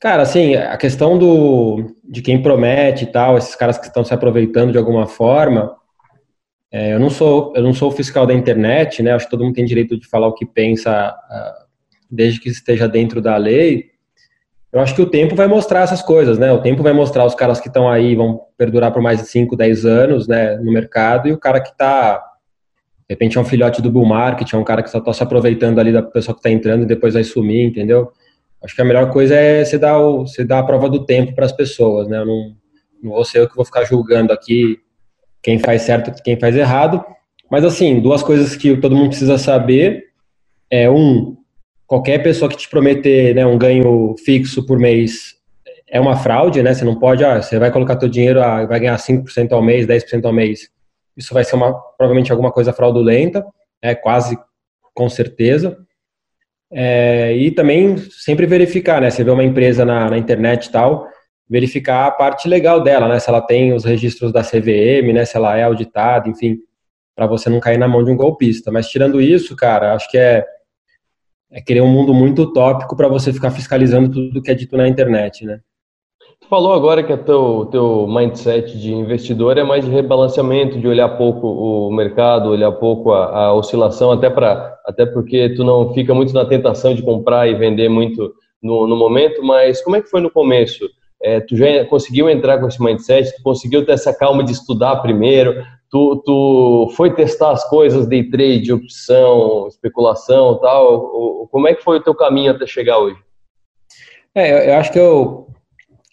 cara, 0.00 0.22
assim, 0.22 0.54
a 0.54 0.76
questão 0.78 1.18
do, 1.18 1.94
de 2.02 2.22
quem 2.22 2.42
promete 2.42 3.04
e 3.04 3.06
tal, 3.06 3.36
esses 3.36 3.54
caras 3.54 3.78
que 3.78 3.86
estão 3.86 4.02
se 4.02 4.14
aproveitando 4.14 4.72
de 4.72 4.78
alguma 4.78 5.06
forma, 5.06 5.76
é, 6.72 6.94
eu 6.94 7.00
não 7.00 7.10
sou 7.10 7.52
eu 7.56 7.62
não 7.62 7.74
sou 7.74 7.90
fiscal 7.90 8.26
da 8.26 8.32
internet, 8.32 9.02
né? 9.02 9.12
Acho 9.12 9.26
que 9.26 9.30
todo 9.30 9.44
mundo 9.44 9.54
tem 9.54 9.64
direito 9.64 9.98
de 9.98 10.06
falar 10.06 10.28
o 10.28 10.34
que 10.34 10.46
pensa, 10.46 11.10
uh, 11.10 11.66
desde 12.10 12.40
que 12.40 12.48
esteja 12.48 12.88
dentro 12.88 13.20
da 13.20 13.36
lei. 13.36 13.90
Eu 14.72 14.80
acho 14.80 14.94
que 14.94 15.02
o 15.02 15.10
tempo 15.10 15.34
vai 15.34 15.48
mostrar 15.48 15.80
essas 15.80 16.00
coisas, 16.00 16.38
né? 16.38 16.52
O 16.52 16.62
tempo 16.62 16.82
vai 16.82 16.92
mostrar 16.92 17.24
os 17.24 17.34
caras 17.34 17.60
que 17.60 17.66
estão 17.66 17.88
aí 17.88 18.14
vão 18.14 18.40
perdurar 18.56 18.92
por 18.92 19.02
mais 19.02 19.18
de 19.20 19.26
5, 19.26 19.56
10 19.56 19.84
anos, 19.84 20.28
né, 20.28 20.56
no 20.58 20.72
mercado 20.72 21.28
e 21.28 21.32
o 21.32 21.38
cara 21.38 21.60
que 21.60 21.70
está 21.70 22.18
de 23.08 23.14
repente 23.14 23.36
é 23.36 23.40
um 23.40 23.44
filhote 23.44 23.82
do 23.82 23.90
bull 23.90 24.06
market, 24.06 24.52
é 24.52 24.56
um 24.56 24.62
cara 24.62 24.84
que 24.84 24.90
só 24.90 24.98
está 24.98 25.12
se 25.12 25.20
aproveitando 25.20 25.80
ali 25.80 25.92
da 25.92 26.00
pessoa 26.00 26.32
que 26.32 26.38
está 26.38 26.50
entrando 26.50 26.84
e 26.84 26.86
depois 26.86 27.14
vai 27.14 27.24
sumir, 27.24 27.66
entendeu? 27.66 28.12
Acho 28.62 28.74
que 28.74 28.82
a 28.82 28.84
melhor 28.84 29.10
coisa 29.10 29.34
é 29.34 29.64
você 29.64 29.78
dar, 29.78 29.98
o, 29.98 30.26
você 30.26 30.44
dar 30.44 30.58
a 30.58 30.62
prova 30.62 30.88
do 30.88 31.04
tempo 31.04 31.34
para 31.34 31.46
as 31.46 31.52
pessoas, 31.52 32.08
né? 32.08 32.18
Eu 32.18 32.26
não, 32.26 32.56
não 33.02 33.12
vou 33.12 33.24
ser 33.24 33.38
eu 33.38 33.48
que 33.48 33.56
vou 33.56 33.64
ficar 33.64 33.84
julgando 33.84 34.32
aqui 34.32 34.78
quem 35.42 35.58
faz 35.58 35.82
certo 35.82 36.10
e 36.10 36.22
quem 36.22 36.38
faz 36.38 36.54
errado. 36.54 37.04
Mas 37.50 37.64
assim, 37.64 38.00
duas 38.00 38.22
coisas 38.22 38.54
que 38.54 38.76
todo 38.76 38.94
mundo 38.94 39.08
precisa 39.08 39.38
saber 39.38 40.04
é 40.70 40.88
um, 40.88 41.36
qualquer 41.86 42.22
pessoa 42.22 42.48
que 42.48 42.56
te 42.56 42.68
prometer 42.68 43.34
né, 43.34 43.44
um 43.44 43.58
ganho 43.58 44.14
fixo 44.24 44.64
por 44.64 44.78
mês 44.78 45.40
é 45.90 46.00
uma 46.00 46.16
fraude, 46.16 46.62
né? 46.62 46.72
Você 46.72 46.84
não 46.84 46.96
pode, 46.96 47.24
ah, 47.24 47.42
você 47.42 47.58
vai 47.58 47.72
colocar 47.72 47.96
teu 47.96 48.08
dinheiro, 48.08 48.40
ah, 48.40 48.64
vai 48.64 48.78
ganhar 48.78 48.96
5% 48.96 49.52
ao 49.52 49.60
mês, 49.60 49.86
10% 49.86 50.24
ao 50.24 50.32
mês. 50.32 50.70
Isso 51.16 51.34
vai 51.34 51.42
ser 51.42 51.56
uma, 51.56 51.72
provavelmente 51.98 52.30
alguma 52.30 52.52
coisa 52.52 52.72
fraudulenta, 52.72 53.44
é 53.82 53.94
quase 53.94 54.38
com 54.94 55.08
certeza. 55.08 55.76
É, 56.72 57.36
e 57.36 57.50
também 57.50 57.96
sempre 57.96 58.46
verificar, 58.46 59.00
né? 59.00 59.10
Você 59.10 59.24
vê 59.24 59.30
uma 59.30 59.44
empresa 59.44 59.84
na, 59.84 60.10
na, 60.10 60.18
internet 60.18 60.66
e 60.66 60.72
tal, 60.72 61.08
verificar 61.48 62.06
a 62.06 62.10
parte 62.10 62.48
legal 62.48 62.82
dela, 62.82 63.08
né? 63.08 63.18
Se 63.18 63.28
ela 63.28 63.40
tem 63.40 63.72
os 63.72 63.84
registros 63.84 64.32
da 64.32 64.42
CVM, 64.42 65.12
né? 65.12 65.24
Se 65.24 65.36
ela 65.36 65.56
é 65.56 65.64
auditada, 65.64 66.28
enfim, 66.28 66.58
para 67.14 67.26
você 67.26 67.50
não 67.50 67.58
cair 67.60 67.78
na 67.78 67.88
mão 67.88 68.04
de 68.04 68.10
um 68.10 68.16
golpista. 68.16 68.70
Mas 68.70 68.88
tirando 68.88 69.20
isso, 69.20 69.56
cara, 69.56 69.94
acho 69.94 70.08
que 70.10 70.16
é, 70.16 70.44
é 71.50 71.60
querer 71.60 71.80
um 71.80 71.88
mundo 71.88 72.14
muito 72.14 72.42
utópico 72.42 72.96
para 72.96 73.08
você 73.08 73.32
ficar 73.32 73.50
fiscalizando 73.50 74.10
tudo 74.10 74.42
que 74.42 74.50
é 74.50 74.54
dito 74.54 74.76
na 74.76 74.86
internet, 74.86 75.44
né? 75.44 75.60
Falou 76.50 76.72
agora 76.72 77.04
que 77.04 77.12
o 77.12 77.16
teu, 77.16 77.68
teu 77.70 78.06
mindset 78.08 78.76
de 78.76 78.92
investidor 78.92 79.56
é 79.56 79.62
mais 79.62 79.84
de 79.84 79.90
rebalanceamento, 79.90 80.80
de 80.80 80.88
olhar 80.88 81.08
pouco 81.10 81.46
o 81.46 81.92
mercado, 81.92 82.50
olhar 82.50 82.72
pouco 82.72 83.12
a, 83.12 83.44
a 83.44 83.54
oscilação, 83.54 84.10
até, 84.10 84.28
pra, 84.28 84.76
até 84.84 85.06
porque 85.06 85.50
tu 85.50 85.62
não 85.62 85.94
fica 85.94 86.12
muito 86.12 86.34
na 86.34 86.44
tentação 86.44 86.92
de 86.92 87.02
comprar 87.02 87.48
e 87.48 87.54
vender 87.54 87.88
muito 87.88 88.34
no, 88.60 88.88
no 88.88 88.96
momento, 88.96 89.40
mas 89.44 89.80
como 89.80 89.94
é 89.94 90.02
que 90.02 90.10
foi 90.10 90.20
no 90.20 90.28
começo? 90.28 90.90
É, 91.22 91.38
tu 91.38 91.56
já 91.56 91.84
conseguiu 91.84 92.28
entrar 92.28 92.58
com 92.58 92.66
esse 92.66 92.82
mindset, 92.82 93.36
tu 93.36 93.42
conseguiu 93.44 93.86
ter 93.86 93.92
essa 93.92 94.12
calma 94.12 94.42
de 94.42 94.50
estudar 94.50 94.96
primeiro, 94.96 95.62
tu, 95.88 96.20
tu 96.26 96.92
foi 96.96 97.14
testar 97.14 97.52
as 97.52 97.68
coisas, 97.68 98.08
day 98.08 98.28
trade, 98.28 98.72
opção, 98.72 99.68
especulação 99.68 100.58
tal, 100.58 101.46
como 101.52 101.68
é 101.68 101.74
que 101.74 101.84
foi 101.84 101.98
o 101.98 102.02
teu 102.02 102.14
caminho 102.14 102.50
até 102.50 102.66
chegar 102.66 102.98
hoje? 102.98 103.18
É, 104.34 104.70
eu 104.70 104.74
acho 104.74 104.92
que 104.92 104.98
eu 104.98 105.46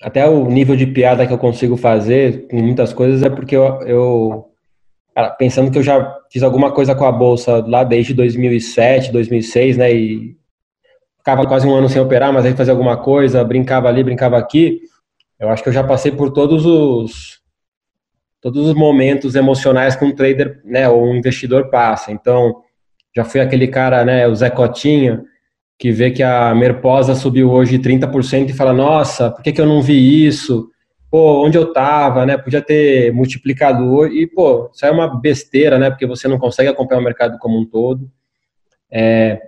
até 0.01 0.27
o 0.27 0.46
nível 0.46 0.75
de 0.75 0.86
piada 0.86 1.25
que 1.25 1.34
eu 1.34 1.38
consigo 1.38 1.75
fazer 1.75 2.48
com 2.48 2.58
muitas 2.58 2.94
coisas 2.94 3.24
é 3.24 3.30
porque 3.30 3.56
eu, 3.56 3.82
eu 3.82 4.51
pensando 5.38 5.72
que 5.72 5.77
eu 5.77 5.84
já 5.84 6.16
fiz 6.32 6.44
alguma 6.44 6.72
coisa 6.72 6.94
com 6.94 7.06
a 7.06 7.12
bolsa 7.12 7.66
lá 7.66 7.84
desde 7.84 8.13
2007, 8.13 9.12
2006, 9.12 9.77
né, 9.77 9.92
e 9.92 10.38
ficava 11.18 11.46
quase 11.48 11.68
um 11.68 11.74
ano 11.74 11.89
sem 11.89 12.01
operar, 12.01 12.32
mas 12.32 12.46
aí 12.46 12.54
fazia 12.54 12.74
alguma 12.74 12.98
coisa, 12.98 13.44
brincava 13.44 13.88
ali, 13.88 14.04
brincava 14.04 14.38
aqui. 14.38 14.82
Eu 15.39 15.50
acho 15.50 15.63
que 15.63 15.70
eu 15.70 15.74
já 15.74 15.84
passei 15.84 16.12
por 16.12 16.32
todos 16.32 16.66
os 16.66 17.38
todos 18.39 18.68
os 18.68 18.75
momentos 18.75 19.36
emocionais 19.36 19.96
que 19.96 20.06
um 20.06 20.13
trader, 20.13 20.62
né, 20.63 20.88
ou 20.88 21.04
um 21.04 21.16
investidor 21.16 21.70
passa. 21.70 22.12
Então, 22.12 22.62
já 23.16 23.25
fui 23.25 23.42
aquele 23.42 23.68
cara, 23.68 24.06
né, 24.06 24.27
o 24.27 24.36
Zé 24.36 24.50
Cotinha, 24.50 25.24
que 25.78 25.92
vê 25.92 26.10
que 26.12 26.24
a 26.24 26.56
Merposa 26.56 27.14
subiu 27.14 27.52
hoje 27.52 27.78
30% 27.78 28.50
e 28.50 28.54
fala, 28.54 28.74
nossa, 28.74 29.30
por 29.30 29.44
que, 29.44 29.52
que 29.52 29.62
eu 29.62 29.66
não 29.66 29.82
vi 29.82 30.26
isso? 30.26 30.70
Pô, 31.10 31.46
onde 31.46 31.58
eu 31.58 31.64
estava, 31.64 32.26
né? 32.26 32.38
Podia 32.38 32.62
ter 32.62 33.14
multiplicado 33.14 34.08
e, 34.08 34.28
pô, 34.28 34.70
isso 34.74 34.86
é 34.86 34.92
uma 34.92 35.20
besteira, 35.20 35.78
né? 35.78 35.90
Porque 35.90 36.08
você 36.08 36.28
não 36.28 36.40
consegue 36.40 36.70
acompanhar 36.70 37.00
o 37.00 37.04
mercado 37.04 37.38
como 37.38 37.60
um 37.60 37.66
todo. 37.66 38.10
É, 38.92 39.40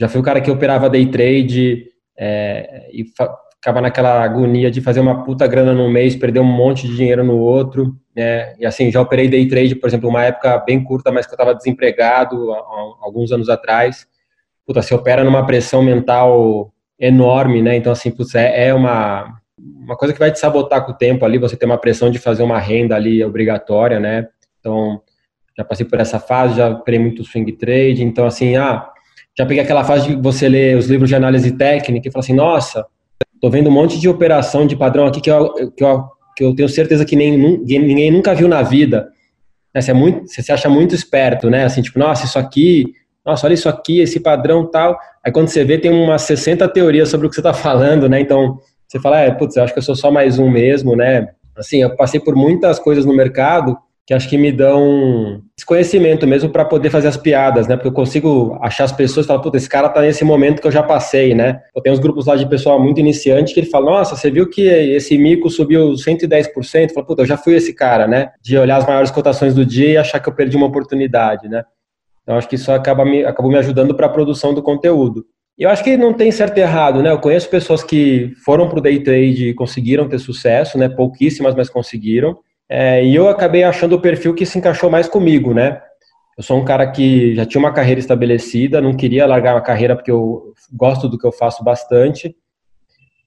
já 0.00 0.08
fui 0.08 0.20
o 0.20 0.24
cara 0.24 0.40
que 0.40 0.50
operava 0.50 0.88
day 0.88 1.06
trade 1.06 1.86
é, 2.18 2.88
e 2.92 3.04
ficava 3.04 3.80
naquela 3.80 4.24
agonia 4.24 4.70
de 4.70 4.80
fazer 4.80 5.00
uma 5.00 5.22
puta 5.22 5.46
grana 5.46 5.72
num 5.72 5.90
mês, 5.90 6.16
perder 6.16 6.40
um 6.40 6.44
monte 6.44 6.88
de 6.88 6.96
dinheiro 6.96 7.22
no 7.22 7.38
outro. 7.38 7.94
Né? 8.16 8.54
E 8.58 8.66
assim, 8.66 8.90
já 8.90 9.00
operei 9.00 9.28
day 9.28 9.46
trade, 9.46 9.76
por 9.76 9.86
exemplo, 9.86 10.08
uma 10.08 10.24
época 10.24 10.58
bem 10.66 10.82
curta, 10.82 11.12
mas 11.12 11.26
que 11.26 11.32
eu 11.32 11.36
estava 11.36 11.54
desempregado 11.54 12.52
há, 12.52 12.56
há 12.56 12.96
alguns 13.02 13.30
anos 13.30 13.48
atrás 13.48 14.06
puta, 14.66 14.82
você 14.82 14.94
opera 14.94 15.24
numa 15.24 15.46
pressão 15.46 15.82
mental 15.82 16.72
enorme, 16.98 17.62
né? 17.62 17.76
Então, 17.76 17.92
assim, 17.92 18.10
putz, 18.10 18.34
é, 18.34 18.68
é 18.68 18.74
uma, 18.74 19.38
uma 19.58 19.96
coisa 19.96 20.12
que 20.12 20.20
vai 20.20 20.30
te 20.30 20.38
sabotar 20.38 20.84
com 20.84 20.92
o 20.92 20.96
tempo 20.96 21.24
ali, 21.24 21.38
você 21.38 21.56
tem 21.56 21.68
uma 21.68 21.78
pressão 21.78 22.10
de 22.10 22.18
fazer 22.18 22.42
uma 22.42 22.58
renda 22.58 22.94
ali 22.94 23.22
obrigatória, 23.24 24.00
né? 24.00 24.28
Então, 24.60 25.00
já 25.56 25.64
passei 25.64 25.86
por 25.86 26.00
essa 26.00 26.18
fase, 26.18 26.56
já 26.56 26.68
operei 26.70 26.98
muito 26.98 27.24
swing 27.24 27.52
trade, 27.52 28.02
então, 28.02 28.26
assim, 28.26 28.56
ah, 28.56 28.88
já 29.36 29.44
peguei 29.44 29.62
aquela 29.62 29.84
fase 29.84 30.08
de 30.08 30.22
você 30.22 30.48
ler 30.48 30.76
os 30.76 30.86
livros 30.86 31.08
de 31.08 31.16
análise 31.16 31.52
técnica 31.52 32.08
e 32.08 32.10
falar 32.12 32.22
assim, 32.22 32.34
nossa, 32.34 32.86
tô 33.40 33.50
vendo 33.50 33.68
um 33.68 33.72
monte 33.72 34.00
de 34.00 34.08
operação 34.08 34.66
de 34.66 34.76
padrão 34.76 35.06
aqui 35.06 35.20
que 35.20 35.30
eu, 35.30 35.52
que 35.72 35.84
eu, 35.84 36.04
que 36.36 36.44
eu 36.44 36.54
tenho 36.54 36.68
certeza 36.68 37.04
que 37.04 37.14
nem, 37.14 37.36
ninguém 37.36 38.10
nunca 38.10 38.34
viu 38.34 38.48
na 38.48 38.62
vida. 38.62 39.08
Né? 39.74 39.80
Você, 39.80 39.90
é 39.90 39.94
muito, 39.94 40.26
você 40.26 40.42
se 40.42 40.52
acha 40.52 40.68
muito 40.68 40.94
esperto, 40.94 41.50
né? 41.50 41.64
Assim, 41.64 41.82
tipo, 41.82 41.98
nossa, 41.98 42.24
isso 42.24 42.38
aqui 42.38 42.94
nossa, 43.24 43.46
olha 43.46 43.54
isso 43.54 43.68
aqui, 43.68 44.00
esse 44.00 44.20
padrão 44.20 44.66
tal. 44.66 44.98
Aí 45.24 45.32
quando 45.32 45.48
você 45.48 45.64
vê, 45.64 45.78
tem 45.78 45.90
umas 45.90 46.22
60 46.22 46.68
teorias 46.68 47.08
sobre 47.08 47.26
o 47.26 47.30
que 47.30 47.34
você 47.34 47.40
está 47.40 47.54
falando, 47.54 48.08
né? 48.08 48.20
Então, 48.20 48.58
você 48.86 49.00
fala, 49.00 49.20
é, 49.20 49.30
putz, 49.30 49.56
eu 49.56 49.64
acho 49.64 49.72
que 49.72 49.78
eu 49.78 49.82
sou 49.82 49.96
só 49.96 50.10
mais 50.10 50.38
um 50.38 50.50
mesmo, 50.50 50.94
né? 50.94 51.28
Assim, 51.56 51.82
eu 51.82 51.96
passei 51.96 52.20
por 52.20 52.34
muitas 52.34 52.78
coisas 52.78 53.04
no 53.04 53.14
mercado 53.14 53.76
que 54.06 54.12
acho 54.12 54.28
que 54.28 54.36
me 54.36 54.52
dão 54.52 55.40
desconhecimento 55.56 56.26
mesmo 56.26 56.50
para 56.50 56.64
poder 56.64 56.90
fazer 56.90 57.08
as 57.08 57.16
piadas, 57.16 57.66
né? 57.66 57.74
Porque 57.74 57.88
eu 57.88 57.92
consigo 57.92 58.58
achar 58.60 58.84
as 58.84 58.92
pessoas 58.92 59.24
e 59.24 59.26
falar, 59.26 59.40
puta, 59.40 59.56
esse 59.56 59.68
cara 59.68 59.88
tá 59.88 60.02
nesse 60.02 60.24
momento 60.24 60.60
que 60.60 60.66
eu 60.66 60.72
já 60.72 60.82
passei, 60.82 61.34
né? 61.34 61.60
Eu 61.74 61.80
tenho 61.80 61.94
uns 61.94 62.00
grupos 62.00 62.26
lá 62.26 62.36
de 62.36 62.46
pessoal 62.46 62.78
muito 62.78 63.00
iniciante 63.00 63.54
que 63.54 63.60
ele 63.60 63.70
fala, 63.70 63.86
nossa, 63.86 64.14
você 64.14 64.30
viu 64.30 64.48
que 64.48 64.62
esse 64.66 65.16
mico 65.16 65.48
subiu 65.48 65.92
110%? 65.92 66.92
Fala, 66.92 67.06
puta, 67.06 67.22
eu 67.22 67.26
já 67.26 67.38
fui 67.38 67.54
esse 67.54 67.72
cara, 67.72 68.06
né? 68.06 68.30
De 68.42 68.58
olhar 68.58 68.76
as 68.76 68.86
maiores 68.86 69.10
cotações 69.10 69.54
do 69.54 69.64
dia 69.64 69.88
e 69.88 69.96
achar 69.96 70.20
que 70.20 70.28
eu 70.28 70.34
perdi 70.34 70.54
uma 70.54 70.66
oportunidade, 70.66 71.48
né? 71.48 71.64
Então, 72.24 72.36
acho 72.36 72.48
que 72.48 72.56
isso 72.56 72.72
acaba 72.72 73.04
me, 73.04 73.24
acabou 73.24 73.52
me 73.52 73.58
ajudando 73.58 73.94
para 73.94 74.06
a 74.06 74.10
produção 74.10 74.52
do 74.52 74.62
conteúdo. 74.62 75.24
Eu 75.56 75.70
acho 75.70 75.84
que 75.84 75.96
não 75.96 76.12
tem 76.12 76.32
certo 76.32 76.58
e 76.58 76.62
errado, 76.62 77.00
né? 77.00 77.12
Eu 77.12 77.20
conheço 77.20 77.48
pessoas 77.48 77.84
que 77.84 78.32
foram 78.44 78.68
para 78.68 78.78
o 78.80 78.82
day 78.82 79.00
trade 79.00 79.50
e 79.50 79.54
conseguiram 79.54 80.08
ter 80.08 80.18
sucesso, 80.18 80.76
né? 80.76 80.88
Pouquíssimas, 80.88 81.54
mas 81.54 81.70
conseguiram. 81.70 82.36
É, 82.68 83.04
e 83.04 83.14
eu 83.14 83.28
acabei 83.28 83.62
achando 83.62 83.94
o 83.94 84.00
perfil 84.00 84.34
que 84.34 84.44
se 84.44 84.58
encaixou 84.58 84.90
mais 84.90 85.06
comigo, 85.06 85.54
né? 85.54 85.80
Eu 86.36 86.42
sou 86.42 86.58
um 86.58 86.64
cara 86.64 86.90
que 86.90 87.36
já 87.36 87.46
tinha 87.46 87.60
uma 87.60 87.72
carreira 87.72 88.00
estabelecida, 88.00 88.80
não 88.80 88.96
queria 88.96 89.26
largar 89.26 89.56
a 89.56 89.60
carreira 89.60 89.94
porque 89.94 90.10
eu 90.10 90.52
gosto 90.72 91.08
do 91.08 91.16
que 91.16 91.26
eu 91.26 91.30
faço 91.30 91.62
bastante. 91.62 92.34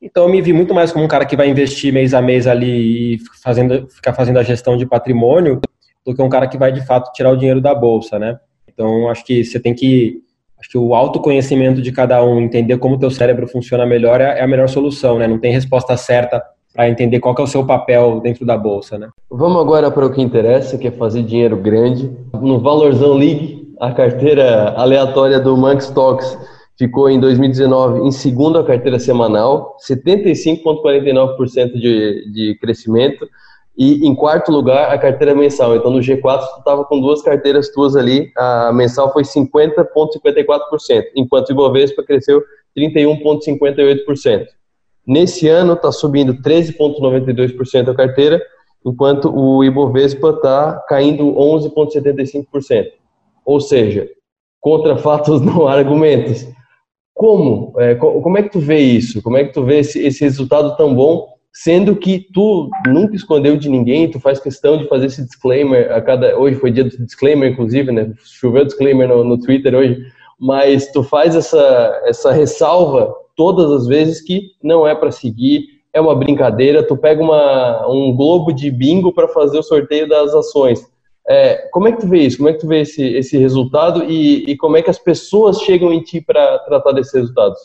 Então 0.02 0.24
eu 0.24 0.30
me 0.30 0.42
vi 0.42 0.52
muito 0.52 0.74
mais 0.74 0.92
como 0.92 1.06
um 1.06 1.08
cara 1.08 1.26
que 1.26 1.36
vai 1.36 1.50
investir 1.50 1.94
mês 1.94 2.14
a 2.14 2.22
mês 2.22 2.46
ali 2.46 3.16
e 3.16 3.20
fazendo, 3.42 3.88
ficar 3.90 4.14
fazendo 4.14 4.38
a 4.38 4.44
gestão 4.44 4.76
de 4.76 4.86
patrimônio 4.86 5.62
do 6.06 6.14
que 6.14 6.22
um 6.22 6.30
cara 6.30 6.48
que 6.48 6.58
vai 6.58 6.72
de 6.72 6.86
fato 6.86 7.12
tirar 7.14 7.32
o 7.32 7.38
dinheiro 7.38 7.62
da 7.62 7.74
bolsa, 7.74 8.20
né? 8.20 8.38
Então, 8.78 9.10
acho 9.10 9.26
que 9.26 9.44
você 9.44 9.60
tem 9.60 9.74
que. 9.74 10.22
Acho 10.60 10.70
que 10.70 10.78
o 10.78 10.94
autoconhecimento 10.94 11.82
de 11.82 11.92
cada 11.92 12.24
um, 12.24 12.40
entender 12.40 12.78
como 12.78 12.96
o 12.96 13.00
teu 13.00 13.10
cérebro 13.10 13.48
funciona 13.48 13.86
melhor 13.86 14.22
é, 14.22 14.40
é 14.40 14.44
a 14.44 14.48
melhor 14.48 14.70
solução, 14.70 15.18
né? 15.18 15.28
Não 15.28 15.40
tem 15.40 15.52
resposta 15.52 15.98
certa 15.98 16.44
para 16.76 16.88
entender 16.88 17.20
qual 17.20 17.36
é 17.40 17.42
o 17.42 17.48
seu 17.48 17.66
papel 17.66 18.20
dentro 18.20 18.46
da 18.46 18.56
bolsa, 18.56 19.00
né? 19.00 19.10
Vamos 19.32 19.60
agora 19.60 19.90
para 19.90 20.06
o 20.06 20.12
que 20.12 20.22
interessa, 20.22 20.78
que 20.78 20.88
é 20.88 20.92
fazer 20.92 21.24
dinheiro 21.24 21.58
grande. 21.58 22.12
No 22.34 22.60
Valorzão 22.60 23.14
League, 23.14 23.74
a 23.80 23.92
carteira 23.92 24.70
aleatória 24.78 25.40
do 25.40 25.58
Monk 25.58 25.82
Stocks 25.82 26.38
ficou 26.78 27.10
em 27.10 27.20
2019 27.20 28.08
em 28.08 28.12
segunda 28.12 28.64
carteira 28.64 29.00
semanal, 29.00 29.76
75,49% 29.90 31.74
de, 31.74 32.32
de 32.32 32.58
crescimento. 32.62 33.28
E 33.78 34.08
em 34.08 34.16
quarto 34.16 34.52
lugar, 34.52 34.92
a 34.92 34.98
carteira 34.98 35.36
mensal. 35.36 35.76
Então, 35.76 35.92
no 35.92 36.00
G4, 36.00 36.40
tu 36.40 36.60
estava 36.60 36.84
com 36.84 37.00
duas 37.00 37.22
carteiras 37.22 37.70
tuas 37.70 37.96
ali. 37.96 38.32
A 38.36 38.74
mensal 38.74 39.14
foi 39.14 39.22
50,54%, 39.22 41.04
enquanto 41.16 41.50
o 41.50 41.52
Ibovespa 41.52 42.04
cresceu 42.04 42.44
31,58%. 42.76 44.48
Nesse 45.06 45.48
ano, 45.48 45.74
está 45.74 45.92
subindo 45.92 46.34
13,92% 46.42 47.90
a 47.90 47.96
carteira, 47.96 48.42
enquanto 48.84 49.32
o 49.34 49.64
Ibovespa 49.64 50.32
está 50.32 50.84
caindo 50.90 51.26
11,75%. 51.36 52.88
Ou 53.46 53.62
seja, 53.62 54.10
contra 54.60 54.98
fatos 54.98 55.40
não 55.46 55.68
há 55.68 55.74
argumentos. 55.74 56.48
Como? 57.14 57.74
É, 57.78 57.94
como 57.96 58.38
é 58.40 58.44
que 58.44 58.50
tu 58.50 58.60
vê 58.60 58.80
isso? 58.80 59.22
Como 59.22 59.38
é 59.38 59.44
que 59.44 59.54
tu 59.54 59.64
vê 59.64 59.80
esse, 59.80 60.04
esse 60.04 60.24
resultado 60.24 60.76
tão 60.76 60.96
bom 60.96 61.37
sendo 61.64 61.96
que 61.96 62.28
tu 62.32 62.70
nunca 62.88 63.16
escondeu 63.16 63.58
de 63.58 63.68
ninguém, 63.68 64.12
tu 64.12 64.20
faz 64.20 64.40
questão 64.40 64.78
de 64.78 64.88
fazer 64.88 65.08
esse 65.08 65.24
disclaimer 65.24 65.92
a 65.92 66.00
cada 66.00 66.38
hoje 66.38 66.60
foi 66.60 66.70
dia 66.70 66.84
do 66.84 67.04
disclaimer 67.04 67.52
inclusive, 67.52 67.92
né? 67.92 68.14
Choveu 68.24 68.64
disclaimer 68.64 69.08
no, 69.08 69.24
no 69.24 69.40
Twitter 69.40 69.74
hoje, 69.74 70.06
mas 70.40 70.92
tu 70.92 71.02
faz 71.02 71.36
essa 71.36 72.02
essa 72.06 72.32
ressalva 72.32 73.12
todas 73.36 73.72
as 73.72 73.88
vezes 73.88 74.22
que 74.22 74.52
não 74.62 74.88
é 74.88 74.94
para 74.94 75.12
seguir, 75.12 75.64
é 75.92 76.00
uma 76.00 76.16
brincadeira, 76.16 76.84
tu 76.84 76.96
pega 76.96 77.24
uma, 77.24 77.88
um 77.88 78.16
globo 78.16 78.52
de 78.52 78.70
bingo 78.70 79.12
para 79.12 79.28
fazer 79.28 79.58
o 79.58 79.64
sorteio 79.64 80.08
das 80.08 80.36
ações. 80.36 80.86
É, 81.28 81.68
como 81.72 81.88
é 81.88 81.92
que 81.92 82.02
tu 82.02 82.08
vê 82.08 82.20
isso? 82.20 82.38
Como 82.38 82.50
é 82.50 82.54
que 82.54 82.60
tu 82.60 82.68
vê 82.68 82.82
esse, 82.82 83.04
esse 83.04 83.36
resultado 83.38 84.04
e, 84.04 84.44
e 84.52 84.56
como 84.56 84.78
é 84.78 84.82
que 84.84 84.92
as 84.92 85.00
pessoas 85.00 85.60
chegam 85.62 85.92
em 85.92 86.02
ti 86.02 86.22
para 86.22 86.60
tratar 86.60 86.92
desses 86.92 87.14
resultados? 87.14 87.60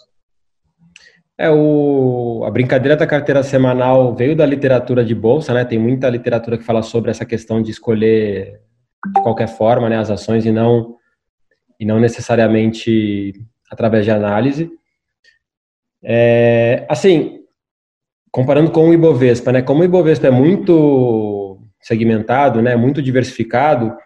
É, 1.42 1.50
o, 1.50 2.44
a 2.46 2.50
brincadeira 2.52 2.96
da 2.96 3.04
carteira 3.04 3.42
semanal 3.42 4.14
veio 4.14 4.36
da 4.36 4.46
literatura 4.46 5.04
de 5.04 5.12
bolsa, 5.12 5.52
né? 5.52 5.64
Tem 5.64 5.76
muita 5.76 6.08
literatura 6.08 6.56
que 6.56 6.62
fala 6.62 6.82
sobre 6.82 7.10
essa 7.10 7.26
questão 7.26 7.60
de 7.60 7.68
escolher 7.72 8.60
de 9.12 9.22
qualquer 9.24 9.48
forma, 9.48 9.88
né, 9.88 9.96
as 9.98 10.08
ações 10.08 10.46
e 10.46 10.52
não 10.52 10.94
e 11.80 11.84
não 11.84 11.98
necessariamente 11.98 13.32
através 13.68 14.04
de 14.04 14.12
análise. 14.12 14.70
É, 16.00 16.86
assim, 16.88 17.40
comparando 18.30 18.70
com 18.70 18.90
o 18.90 18.94
Ibovespa, 18.94 19.50
né? 19.50 19.62
Como 19.62 19.80
o 19.80 19.84
Ibovespa 19.84 20.28
é 20.28 20.30
muito 20.30 21.58
segmentado, 21.80 22.62
né, 22.62 22.76
muito 22.76 23.02
diversificado, 23.02 23.96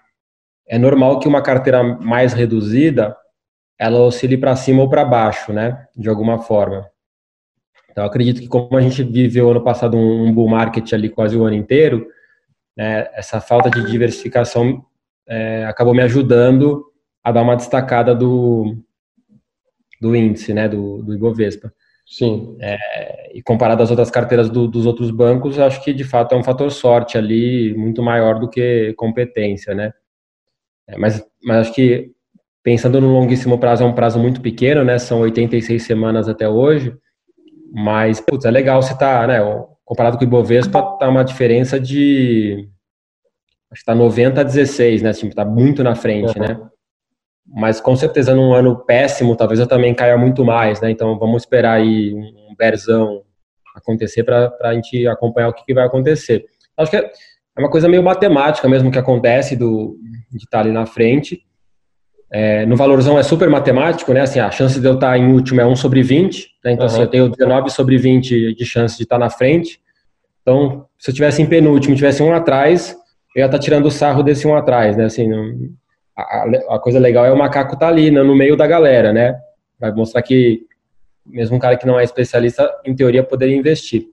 é 0.67 0.79
normal 0.79 1.19
que 1.19 1.29
uma 1.29 1.43
carteira 1.43 1.83
mais 1.83 2.33
reduzida 2.33 3.15
ela 3.79 4.01
oscile 4.01 4.39
para 4.39 4.57
cima 4.57 4.81
ou 4.81 4.89
para 4.89 5.05
baixo, 5.05 5.53
né, 5.53 5.87
de 5.95 6.09
alguma 6.09 6.39
forma. 6.39 6.91
Então, 7.97 8.05
acredito 8.05 8.43
que 8.43 8.47
como 8.47 8.77
a 8.77 8.81
gente 8.83 9.03
viveu 9.03 9.51
ano 9.51 9.65
passado 9.65 9.97
um, 9.97 10.31
bull 10.31 10.51
market 10.51 10.93
ali 10.93 11.09
quase 11.09 11.35
o 11.35 11.45
ano 11.45 11.57
inteiro, 11.57 12.07
né, 12.77 13.09
essa 13.15 13.41
falta 13.41 13.71
de 13.71 13.91
diversificação 13.91 14.85
é, 15.27 15.65
acabou 15.65 15.95
me 15.95 16.03
ajudando 16.03 16.93
a 17.25 17.33
dar 17.33 17.41
uma 17.41 17.57
destacada 17.57 18.15
do, 18.15 18.77
do 19.99 20.15
índice, 20.15 20.53
né, 20.53 20.69
do, 20.69 21.03
do 21.03 21.15
Ibovespa. 21.15 21.73
Sim. 22.07 22.59
É, 22.61 23.35
e 23.35 23.43
comparado 23.43 23.83
às 23.83 23.89
outras 23.89 24.11
carteiras 24.11 24.51
do, 24.51 24.69
dos 24.69 24.85
outros 24.85 25.11
bancos, 25.11 25.59
acho 25.59 25.83
que 25.83 25.95
de 25.95 26.05
fato 26.05 26.35
é 26.35 26.39
um 26.39 26.45
fator 26.45 26.71
sorte 26.71 27.17
ali 27.17 27.75
muito 27.79 28.03
maior 28.03 28.39
do 28.39 28.47
que 28.47 28.93
competência, 28.99 29.75
né? 29.75 29.95
É, 30.87 30.99
mas, 30.99 31.27
mas 31.43 31.57
acho 31.61 31.73
que 31.73 32.11
pensando 32.63 33.01
no 33.01 33.11
longuíssimo 33.11 33.59
prazo, 33.59 33.85
é 33.85 33.87
um 33.87 33.95
prazo 33.95 34.19
muito 34.19 34.43
pequeno, 34.43 34.85
né? 34.85 34.99
São 34.99 35.21
86 35.21 35.83
semanas 35.83 36.29
até 36.29 36.47
hoje. 36.47 36.95
Mas, 37.73 38.21
putz, 38.21 38.45
é 38.45 38.51
legal 38.51 38.83
você 38.83 38.97
tá, 38.97 39.27
né? 39.27 39.39
Comparado 39.85 40.17
com 40.19 40.25
o 40.25 40.27
Ibovespa, 40.27 40.83
tá 40.99 41.09
uma 41.09 41.25
diferença 41.25 41.79
de. 41.79 42.69
Acho 43.71 43.81
que 43.81 43.87
tá 43.87 43.95
90 43.95 44.41
a 44.41 44.45
16, 44.45 45.03
né? 45.03 45.13
Tipo, 45.13 45.35
tá 45.35 45.45
muito 45.45 45.83
na 45.83 45.95
frente, 45.95 46.39
uhum. 46.39 46.47
né? 46.47 46.61
Mas 47.47 47.81
com 47.81 47.95
certeza 47.95 48.35
num 48.35 48.53
ano 48.53 48.85
péssimo, 48.85 49.37
talvez 49.37 49.61
eu 49.61 49.67
também 49.67 49.95
caia 49.95 50.17
muito 50.17 50.45
mais, 50.45 50.81
né? 50.81 50.91
Então 50.91 51.19
vamos 51.19 51.43
esperar 51.43 51.75
aí 51.75 52.13
um 52.15 52.55
berzão 52.57 53.23
acontecer 53.75 54.25
para 54.25 54.53
a 54.63 54.75
gente 54.75 55.07
acompanhar 55.07 55.49
o 55.49 55.53
que, 55.53 55.65
que, 55.65 55.75
vai 55.75 55.87
acontecer. 55.87 56.47
Acho 56.77 56.91
que 56.91 56.97
é 56.97 57.11
uma 57.59 57.71
coisa 57.71 57.89
meio 57.89 58.03
matemática 58.03 58.69
mesmo 58.69 58.91
que 58.91 58.99
acontece 58.99 59.55
do, 59.55 59.97
de 60.31 60.39
estar 60.39 60.59
tá 60.59 60.61
ali 60.61 60.73
na 60.73 60.87
frente. 60.87 61.43
É, 62.39 62.67
no 62.67 62.77
valorzão 62.77 63.19
é 63.19 63.23
super 63.23 63.49
matemático, 63.49 64.13
né? 64.13 64.21
Assim, 64.21 64.39
a 64.39 64.51
chance 64.51 64.79
de 64.79 64.87
eu 64.87 64.93
estar 64.93 65.17
em 65.17 65.33
último 65.33 65.59
é 65.59 65.67
1 65.67 65.75
sobre 65.75 66.03
20, 66.03 66.51
né? 66.63 66.73
Então, 66.73 66.85
uhum. 66.85 66.93
assim, 66.93 67.01
eu 67.01 67.07
tenho 67.07 67.29
19 67.31 67.71
sobre 67.71 67.97
20 67.97 68.55
de 68.55 68.65
chance 68.67 68.95
de 68.99 69.05
estar 69.05 69.19
na 69.19 69.31
frente. 69.31 69.81
Então, 70.43 70.85
se 70.99 71.11
eu 71.11 71.15
tivesse 71.15 71.41
em 71.41 71.47
penúltimo 71.47 71.95
e 71.95 71.97
tivesse 71.97 72.23
um 72.23 72.35
atrás, 72.35 72.95
eu 73.35 73.41
ia 73.41 73.47
estar 73.47 73.59
tirando 73.59 73.87
o 73.87 73.91
sarro 73.91 74.23
desse 74.23 74.47
um 74.47 74.55
atrás, 74.55 74.99
né? 74.99 75.07
Assim, 75.07 75.31
a, 76.15 76.75
a 76.75 76.79
coisa 76.79 76.99
legal 76.99 77.25
é 77.25 77.33
o 77.33 77.39
macaco 77.39 77.73
estar 77.73 77.87
tá 77.87 77.91
ali, 77.91 78.11
né? 78.11 78.23
no 78.23 78.37
meio 78.37 78.55
da 78.55 78.67
galera, 78.67 79.15
né? 79.15 79.35
Vai 79.81 79.91
mostrar 79.93 80.21
que 80.21 80.61
mesmo 81.25 81.57
um 81.57 81.59
cara 81.59 81.79
que 81.79 81.87
não 81.87 81.99
é 81.99 82.05
especialista, 82.05 82.71
em 82.85 82.95
teoria, 82.95 83.25
poderia 83.25 83.57
investir. 83.57 84.09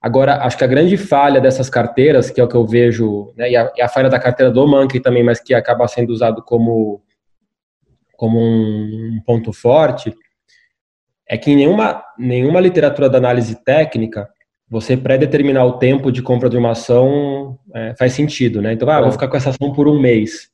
Agora, 0.00 0.36
acho 0.44 0.56
que 0.56 0.62
a 0.62 0.68
grande 0.68 0.96
falha 0.96 1.40
dessas 1.40 1.68
carteiras, 1.68 2.30
que 2.30 2.40
é 2.40 2.44
o 2.44 2.48
que 2.48 2.54
eu 2.54 2.64
vejo, 2.64 3.32
né, 3.36 3.50
e, 3.50 3.56
a, 3.56 3.72
e 3.76 3.82
a 3.82 3.88
falha 3.88 4.08
da 4.08 4.20
carteira 4.20 4.52
do 4.52 4.68
Monkey 4.68 5.00
também, 5.00 5.24
mas 5.24 5.40
que 5.40 5.52
acaba 5.52 5.88
sendo 5.88 6.10
usado 6.10 6.40
como 6.44 7.02
como 8.16 8.38
um 8.40 9.20
ponto 9.24 9.52
forte 9.52 10.14
é 11.28 11.36
que 11.36 11.50
em 11.50 11.56
nenhuma, 11.56 12.02
nenhuma 12.18 12.60
literatura 12.60 13.10
da 13.10 13.18
análise 13.18 13.62
técnica 13.64 14.28
você 14.68 14.96
pré-determinar 14.96 15.64
o 15.64 15.78
tempo 15.78 16.10
de 16.10 16.22
compra 16.22 16.50
de 16.50 16.56
uma 16.56 16.72
ação 16.72 17.58
é, 17.72 17.94
faz 17.96 18.12
sentido, 18.12 18.60
né? 18.60 18.72
Então, 18.72 18.88
ah, 18.90 19.00
vou 19.00 19.08
é. 19.08 19.12
ficar 19.12 19.28
com 19.28 19.36
essa 19.36 19.50
ação 19.50 19.72
por 19.72 19.86
um 19.86 20.00
mês. 20.00 20.50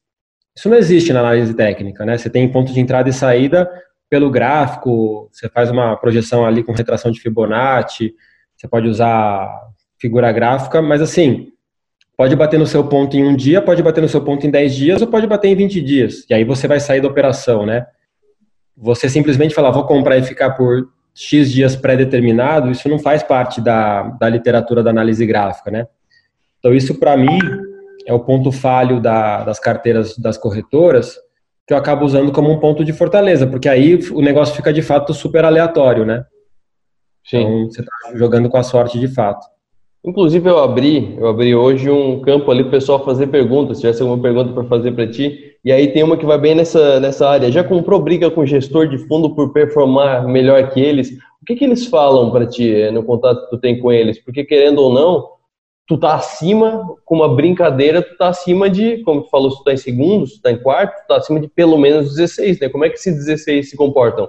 Isso 0.54 0.68
não 0.68 0.76
existe 0.76 1.12
na 1.12 1.20
análise 1.20 1.54
técnica, 1.54 2.04
né? 2.04 2.18
Você 2.18 2.28
tem 2.28 2.50
ponto 2.50 2.72
de 2.72 2.80
entrada 2.80 3.08
e 3.08 3.12
saída 3.12 3.70
pelo 4.10 4.30
gráfico, 4.30 5.30
você 5.32 5.48
faz 5.48 5.70
uma 5.70 5.96
projeção 5.96 6.44
ali 6.44 6.62
com 6.62 6.72
retração 6.72 7.10
de 7.10 7.20
Fibonacci, 7.20 8.14
você 8.54 8.68
pode 8.68 8.86
usar 8.86 9.48
figura 9.98 10.30
gráfica, 10.30 10.82
mas 10.82 11.00
assim, 11.00 11.51
Pode 12.22 12.36
bater 12.36 12.56
no 12.56 12.68
seu 12.68 12.84
ponto 12.84 13.16
em 13.16 13.24
um 13.24 13.34
dia, 13.34 13.60
pode 13.60 13.82
bater 13.82 14.00
no 14.00 14.08
seu 14.08 14.20
ponto 14.22 14.46
em 14.46 14.50
10 14.52 14.74
dias 14.76 15.02
ou 15.02 15.08
pode 15.08 15.26
bater 15.26 15.48
em 15.48 15.56
20 15.56 15.82
dias. 15.82 16.24
E 16.30 16.34
aí 16.34 16.44
você 16.44 16.68
vai 16.68 16.78
sair 16.78 17.00
da 17.00 17.08
operação, 17.08 17.66
né? 17.66 17.84
Você 18.76 19.08
simplesmente 19.08 19.52
falar, 19.52 19.72
vou 19.72 19.84
comprar 19.84 20.16
e 20.16 20.22
ficar 20.22 20.50
por 20.50 20.88
X 21.12 21.50
dias 21.50 21.74
pré-determinado, 21.74 22.70
isso 22.70 22.88
não 22.88 23.00
faz 23.00 23.24
parte 23.24 23.60
da, 23.60 24.02
da 24.02 24.28
literatura 24.28 24.84
da 24.84 24.90
análise 24.90 25.26
gráfica, 25.26 25.72
né? 25.72 25.88
Então, 26.60 26.72
isso 26.72 26.94
para 26.94 27.16
mim 27.16 27.40
é 28.06 28.14
o 28.14 28.20
ponto 28.20 28.52
falho 28.52 29.00
da, 29.00 29.42
das 29.42 29.58
carteiras 29.58 30.16
das 30.16 30.38
corretoras, 30.38 31.16
que 31.66 31.74
eu 31.74 31.76
acabo 31.76 32.04
usando 32.04 32.30
como 32.30 32.52
um 32.52 32.60
ponto 32.60 32.84
de 32.84 32.92
fortaleza, 32.92 33.48
porque 33.48 33.68
aí 33.68 33.98
o 34.12 34.22
negócio 34.22 34.54
fica 34.54 34.72
de 34.72 34.80
fato 34.80 35.12
super 35.12 35.44
aleatório, 35.44 36.06
né? 36.06 36.24
Sim. 37.24 37.40
Então, 37.40 37.64
você 37.64 37.80
está 37.80 38.16
jogando 38.16 38.48
com 38.48 38.58
a 38.58 38.62
sorte 38.62 39.00
de 39.00 39.08
fato. 39.08 39.44
Inclusive 40.04 40.50
eu 40.50 40.58
abri, 40.58 41.16
eu 41.16 41.28
abri 41.28 41.54
hoje 41.54 41.88
um 41.88 42.20
campo 42.20 42.50
ali 42.50 42.64
para 42.64 42.68
o 42.68 42.72
pessoal 42.72 43.04
fazer 43.04 43.28
perguntas, 43.28 43.76
se 43.76 43.82
tivesse 43.82 44.02
alguma 44.02 44.20
pergunta 44.20 44.52
para 44.52 44.64
fazer 44.64 44.90
para 44.92 45.06
ti. 45.06 45.54
E 45.64 45.70
aí 45.70 45.92
tem 45.92 46.02
uma 46.02 46.16
que 46.16 46.26
vai 46.26 46.38
bem 46.38 46.56
nessa, 46.56 46.98
nessa 46.98 47.28
área. 47.28 47.52
Já 47.52 47.62
comprou 47.62 48.00
briga 48.00 48.28
com 48.28 48.44
gestor 48.44 48.88
de 48.88 48.98
fundo 48.98 49.32
por 49.32 49.52
performar 49.52 50.26
melhor 50.26 50.70
que 50.70 50.80
eles? 50.80 51.12
O 51.40 51.44
que, 51.46 51.54
que 51.54 51.64
eles 51.64 51.86
falam 51.86 52.32
para 52.32 52.48
ti 52.48 52.68
eh, 52.74 52.90
no 52.90 53.04
contato 53.04 53.44
que 53.44 53.50
tu 53.50 53.58
tem 53.60 53.78
com 53.78 53.92
eles? 53.92 54.18
Porque 54.18 54.44
querendo 54.44 54.80
ou 54.80 54.92
não, 54.92 55.28
tu 55.86 55.96
tá 55.96 56.14
acima, 56.14 56.84
com 57.04 57.14
uma 57.14 57.32
brincadeira, 57.36 58.02
tu 58.02 58.16
tá 58.16 58.28
acima 58.28 58.68
de, 58.68 59.02
como 59.04 59.22
tu 59.22 59.30
falou, 59.30 59.52
se 59.52 59.58
tu 59.58 59.64
tá 59.64 59.72
em 59.72 59.76
segundos, 59.76 60.34
tu 60.34 60.42
tá 60.42 60.50
em 60.50 60.60
quarto, 60.60 61.00
tu 61.02 61.06
tá 61.06 61.16
acima 61.16 61.38
de 61.38 61.46
pelo 61.46 61.78
menos 61.78 62.16
16, 62.16 62.58
né? 62.58 62.68
Como 62.68 62.84
é 62.84 62.88
que 62.88 62.96
esses 62.96 63.14
16 63.14 63.70
se 63.70 63.76
comportam? 63.76 64.28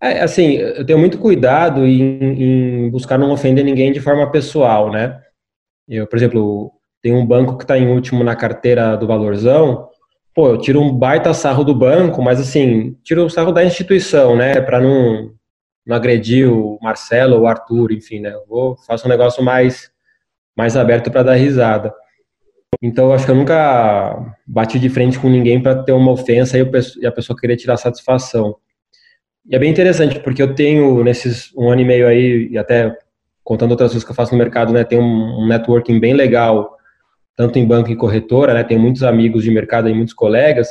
É, 0.00 0.20
assim, 0.20 0.56
eu 0.56 0.84
tenho 0.84 0.98
muito 0.98 1.18
cuidado 1.18 1.86
em, 1.86 2.84
em, 2.84 2.90
buscar 2.90 3.18
não 3.18 3.32
ofender 3.32 3.64
ninguém 3.64 3.92
de 3.92 4.00
forma 4.00 4.30
pessoal, 4.30 4.90
né? 4.90 5.20
Eu, 5.88 6.06
por 6.06 6.16
exemplo, 6.16 6.72
tem 7.02 7.14
um 7.14 7.24
banco 7.24 7.56
que 7.56 7.64
está 7.64 7.78
em 7.78 7.88
último 7.88 8.22
na 8.22 8.36
carteira 8.36 8.96
do 8.96 9.06
valorzão, 9.06 9.88
pô, 10.34 10.48
eu 10.48 10.58
tiro 10.58 10.80
um 10.80 10.92
baita 10.92 11.32
sarro 11.32 11.64
do 11.64 11.74
banco, 11.74 12.20
mas 12.22 12.38
assim, 12.38 12.94
tiro 13.02 13.24
o 13.24 13.30
sarro 13.30 13.52
da 13.52 13.64
instituição, 13.64 14.36
né? 14.36 14.60
Para 14.60 14.80
não, 14.80 15.32
não 15.86 15.96
agredir 15.96 16.52
o 16.52 16.78
Marcelo 16.82 17.36
ou 17.36 17.42
o 17.42 17.46
Arthur, 17.46 17.92
enfim, 17.92 18.20
né? 18.20 18.34
Eu 18.34 18.44
vou, 18.46 18.76
faço 18.86 19.06
um 19.06 19.10
negócio 19.10 19.42
mais, 19.42 19.90
mais 20.56 20.76
aberto 20.76 21.10
para 21.10 21.22
dar 21.22 21.34
risada. 21.36 21.94
Então, 22.82 23.06
eu 23.06 23.12
acho 23.14 23.24
que 23.24 23.30
eu 23.30 23.36
nunca 23.36 24.36
bati 24.46 24.78
de 24.78 24.90
frente 24.90 25.18
com 25.18 25.30
ninguém 25.30 25.62
para 25.62 25.82
ter 25.82 25.92
uma 25.92 26.12
ofensa 26.12 26.58
e 26.58 27.06
a 27.06 27.12
pessoa 27.12 27.38
querer 27.38 27.56
tirar 27.56 27.78
satisfação. 27.78 28.56
E 29.48 29.54
é 29.54 29.58
bem 29.58 29.70
interessante, 29.70 30.18
porque 30.20 30.42
eu 30.42 30.54
tenho, 30.54 31.04
nesses 31.04 31.52
um 31.56 31.70
ano 31.70 31.80
e 31.80 31.84
meio 31.84 32.06
aí, 32.06 32.48
e 32.50 32.58
até 32.58 32.96
contando 33.44 33.70
outras 33.70 33.90
coisas 33.90 34.04
que 34.04 34.10
eu 34.10 34.14
faço 34.14 34.32
no 34.32 34.38
mercado, 34.38 34.72
né, 34.72 34.84
um, 34.92 35.44
um 35.44 35.46
networking 35.46 36.00
bem 36.00 36.14
legal, 36.14 36.76
tanto 37.36 37.58
em 37.58 37.66
banco 37.66 37.90
e 37.90 37.96
corretora, 37.96 38.52
né, 38.52 38.64
tenho 38.64 38.80
muitos 38.80 39.04
amigos 39.04 39.44
de 39.44 39.50
mercado 39.50 39.88
e 39.88 39.94
muitos 39.94 40.14
colegas, 40.14 40.68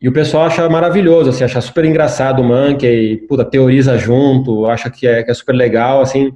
e 0.00 0.08
o 0.08 0.12
pessoal 0.12 0.44
acha 0.44 0.66
maravilhoso, 0.68 1.30
assim, 1.30 1.44
acha 1.44 1.60
super 1.60 1.84
engraçado 1.84 2.40
o 2.40 2.44
Monkey, 2.44 3.18
puta, 3.28 3.44
teoriza 3.44 3.98
junto, 3.98 4.66
acha 4.66 4.88
que 4.88 5.06
é, 5.06 5.22
que 5.22 5.30
é 5.30 5.34
super 5.34 5.52
legal, 5.52 6.00
assim, 6.00 6.32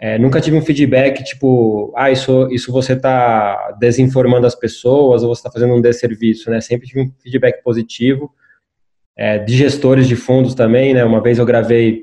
é, 0.00 0.18
nunca 0.18 0.40
tive 0.40 0.56
um 0.56 0.62
feedback 0.62 1.24
tipo, 1.24 1.92
ah, 1.96 2.10
isso, 2.10 2.48
isso 2.50 2.70
você 2.70 2.92
está 2.92 3.76
desinformando 3.80 4.46
as 4.46 4.54
pessoas 4.54 5.22
ou 5.22 5.34
você 5.34 5.40
está 5.40 5.50
fazendo 5.50 5.74
um 5.74 5.80
desserviço, 5.80 6.50
né? 6.50 6.60
Sempre 6.60 6.88
tive 6.88 7.02
um 7.02 7.12
feedback 7.22 7.62
positivo 7.62 8.28
é, 9.16 9.38
de 9.38 9.56
gestores 9.56 10.08
de 10.08 10.16
fundos 10.16 10.54
também, 10.54 10.94
né? 10.94 11.04
Uma 11.04 11.22
vez 11.22 11.38
eu 11.38 11.46
gravei 11.46 12.02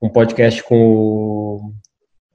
um 0.00 0.08
podcast 0.08 0.62
com 0.62 0.76
o, 0.76 1.72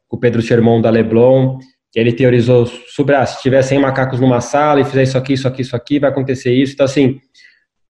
com 0.07 0.17
o 0.17 0.19
Pedro 0.19 0.41
Sherman 0.41 0.81
da 0.81 0.89
Leblon, 0.89 1.57
que 1.91 1.99
ele 1.99 2.13
teorizou 2.13 2.65
sobre, 2.65 3.15
ah, 3.15 3.25
se 3.25 3.41
tiver 3.41 3.61
100 3.61 3.79
macacos 3.79 4.19
numa 4.19 4.41
sala 4.41 4.81
e 4.81 4.85
fizer 4.85 5.03
isso 5.03 5.17
aqui, 5.17 5.33
isso 5.33 5.47
aqui, 5.47 5.61
isso 5.61 5.75
aqui, 5.75 5.99
vai 5.99 6.09
acontecer 6.09 6.53
isso. 6.53 6.73
Então, 6.73 6.85
assim, 6.85 7.19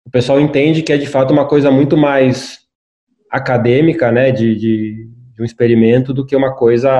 o 0.04 0.10
pessoal 0.10 0.40
entende 0.40 0.82
que 0.82 0.92
é 0.92 0.96
de 0.96 1.06
fato 1.06 1.32
uma 1.32 1.46
coisa 1.46 1.70
muito 1.70 1.96
mais 1.96 2.60
acadêmica, 3.30 4.10
né, 4.10 4.30
de, 4.30 4.54
de, 4.56 5.08
de 5.34 5.42
um 5.42 5.44
experimento, 5.44 6.14
do 6.14 6.24
que 6.24 6.34
uma 6.34 6.54
coisa 6.54 6.90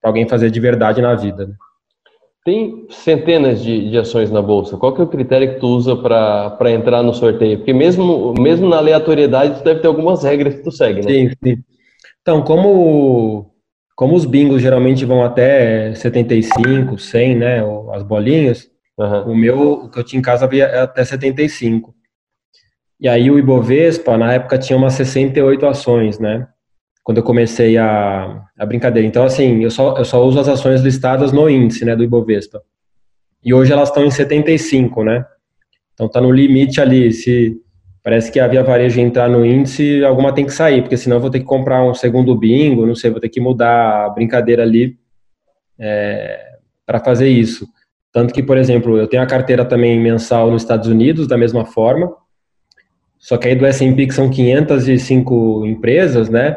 para 0.00 0.10
alguém 0.10 0.28
fazer 0.28 0.50
de 0.50 0.60
verdade 0.60 1.02
na 1.02 1.14
vida. 1.14 1.46
Né? 1.46 1.54
Tem 2.46 2.86
centenas 2.88 3.60
de, 3.60 3.90
de, 3.90 3.98
ações 3.98 4.30
na 4.30 4.40
bolsa. 4.40 4.76
Qual 4.76 4.94
que 4.94 5.00
é 5.00 5.04
o 5.04 5.08
critério 5.08 5.54
que 5.54 5.58
tu 5.58 5.66
usa 5.66 5.96
para 5.96 6.70
entrar 6.70 7.02
no 7.02 7.12
sorteio? 7.12 7.58
Porque 7.58 7.72
mesmo, 7.72 8.32
mesmo 8.38 8.68
na 8.68 8.76
aleatoriedade, 8.76 9.58
tu 9.58 9.64
deve 9.64 9.80
ter 9.80 9.88
algumas 9.88 10.22
regras 10.22 10.54
que 10.54 10.62
tu 10.62 10.70
segue, 10.70 11.04
né? 11.04 11.10
Sim, 11.10 11.30
sim. 11.42 11.56
Então, 12.22 12.42
como, 12.42 13.50
como 13.96 14.14
os 14.14 14.24
bingos 14.24 14.62
geralmente 14.62 15.04
vão 15.04 15.24
até 15.24 15.92
75, 15.96 16.96
100, 16.96 17.34
né, 17.34 17.64
as 17.92 18.04
bolinhas, 18.04 18.70
uhum. 18.96 19.32
o 19.32 19.36
meu, 19.36 19.72
o 19.72 19.90
que 19.90 19.98
eu 19.98 20.04
tinha 20.04 20.20
em 20.20 20.22
casa 20.22 20.44
havia 20.44 20.84
até 20.84 21.04
75. 21.04 21.92
E 23.00 23.08
aí 23.08 23.28
o 23.28 23.40
Ibovespa, 23.40 24.16
na 24.16 24.34
época, 24.34 24.56
tinha 24.56 24.76
umas 24.76 24.92
68 24.92 25.66
ações, 25.66 26.20
né? 26.20 26.46
Quando 27.06 27.18
eu 27.18 27.22
comecei 27.22 27.78
a, 27.78 28.42
a 28.58 28.66
brincadeira. 28.66 29.06
Então, 29.06 29.22
assim, 29.22 29.62
eu 29.62 29.70
só, 29.70 29.96
eu 29.96 30.04
só 30.04 30.24
uso 30.26 30.40
as 30.40 30.48
ações 30.48 30.80
listadas 30.80 31.30
no 31.30 31.48
índice, 31.48 31.84
né, 31.84 31.94
do 31.94 32.02
Ibovespa. 32.02 32.60
E 33.44 33.54
hoje 33.54 33.72
elas 33.72 33.90
estão 33.90 34.04
em 34.04 34.10
75, 34.10 35.04
né? 35.04 35.24
Então 35.94 36.08
tá 36.08 36.20
no 36.20 36.32
limite 36.32 36.80
ali. 36.80 37.12
Se 37.12 37.62
parece 38.02 38.32
que 38.32 38.40
a 38.40 38.48
Via 38.48 38.64
Varejo 38.64 38.98
entrar 38.98 39.28
no 39.28 39.46
índice, 39.46 40.04
alguma 40.04 40.34
tem 40.34 40.46
que 40.46 40.52
sair, 40.52 40.82
porque 40.82 40.96
senão 40.96 41.18
eu 41.18 41.20
vou 41.20 41.30
ter 41.30 41.38
que 41.38 41.44
comprar 41.44 41.84
um 41.84 41.94
segundo 41.94 42.34
bingo, 42.34 42.84
não 42.84 42.96
sei, 42.96 43.12
vou 43.12 43.20
ter 43.20 43.28
que 43.28 43.40
mudar 43.40 44.06
a 44.06 44.10
brincadeira 44.10 44.64
ali 44.64 44.98
é, 45.78 46.56
para 46.84 46.98
fazer 46.98 47.28
isso. 47.28 47.68
Tanto 48.12 48.34
que, 48.34 48.42
por 48.42 48.58
exemplo, 48.58 48.98
eu 48.98 49.06
tenho 49.06 49.22
a 49.22 49.26
carteira 49.26 49.64
também 49.64 49.96
mensal 50.00 50.50
nos 50.50 50.62
Estados 50.62 50.88
Unidos, 50.88 51.28
da 51.28 51.38
mesma 51.38 51.64
forma, 51.64 52.12
só 53.16 53.36
que 53.36 53.46
aí 53.46 53.54
do 53.54 53.64
S&P, 53.64 54.06
que 54.08 54.14
são 54.14 54.28
505 54.28 55.64
empresas, 55.66 56.28
né, 56.28 56.56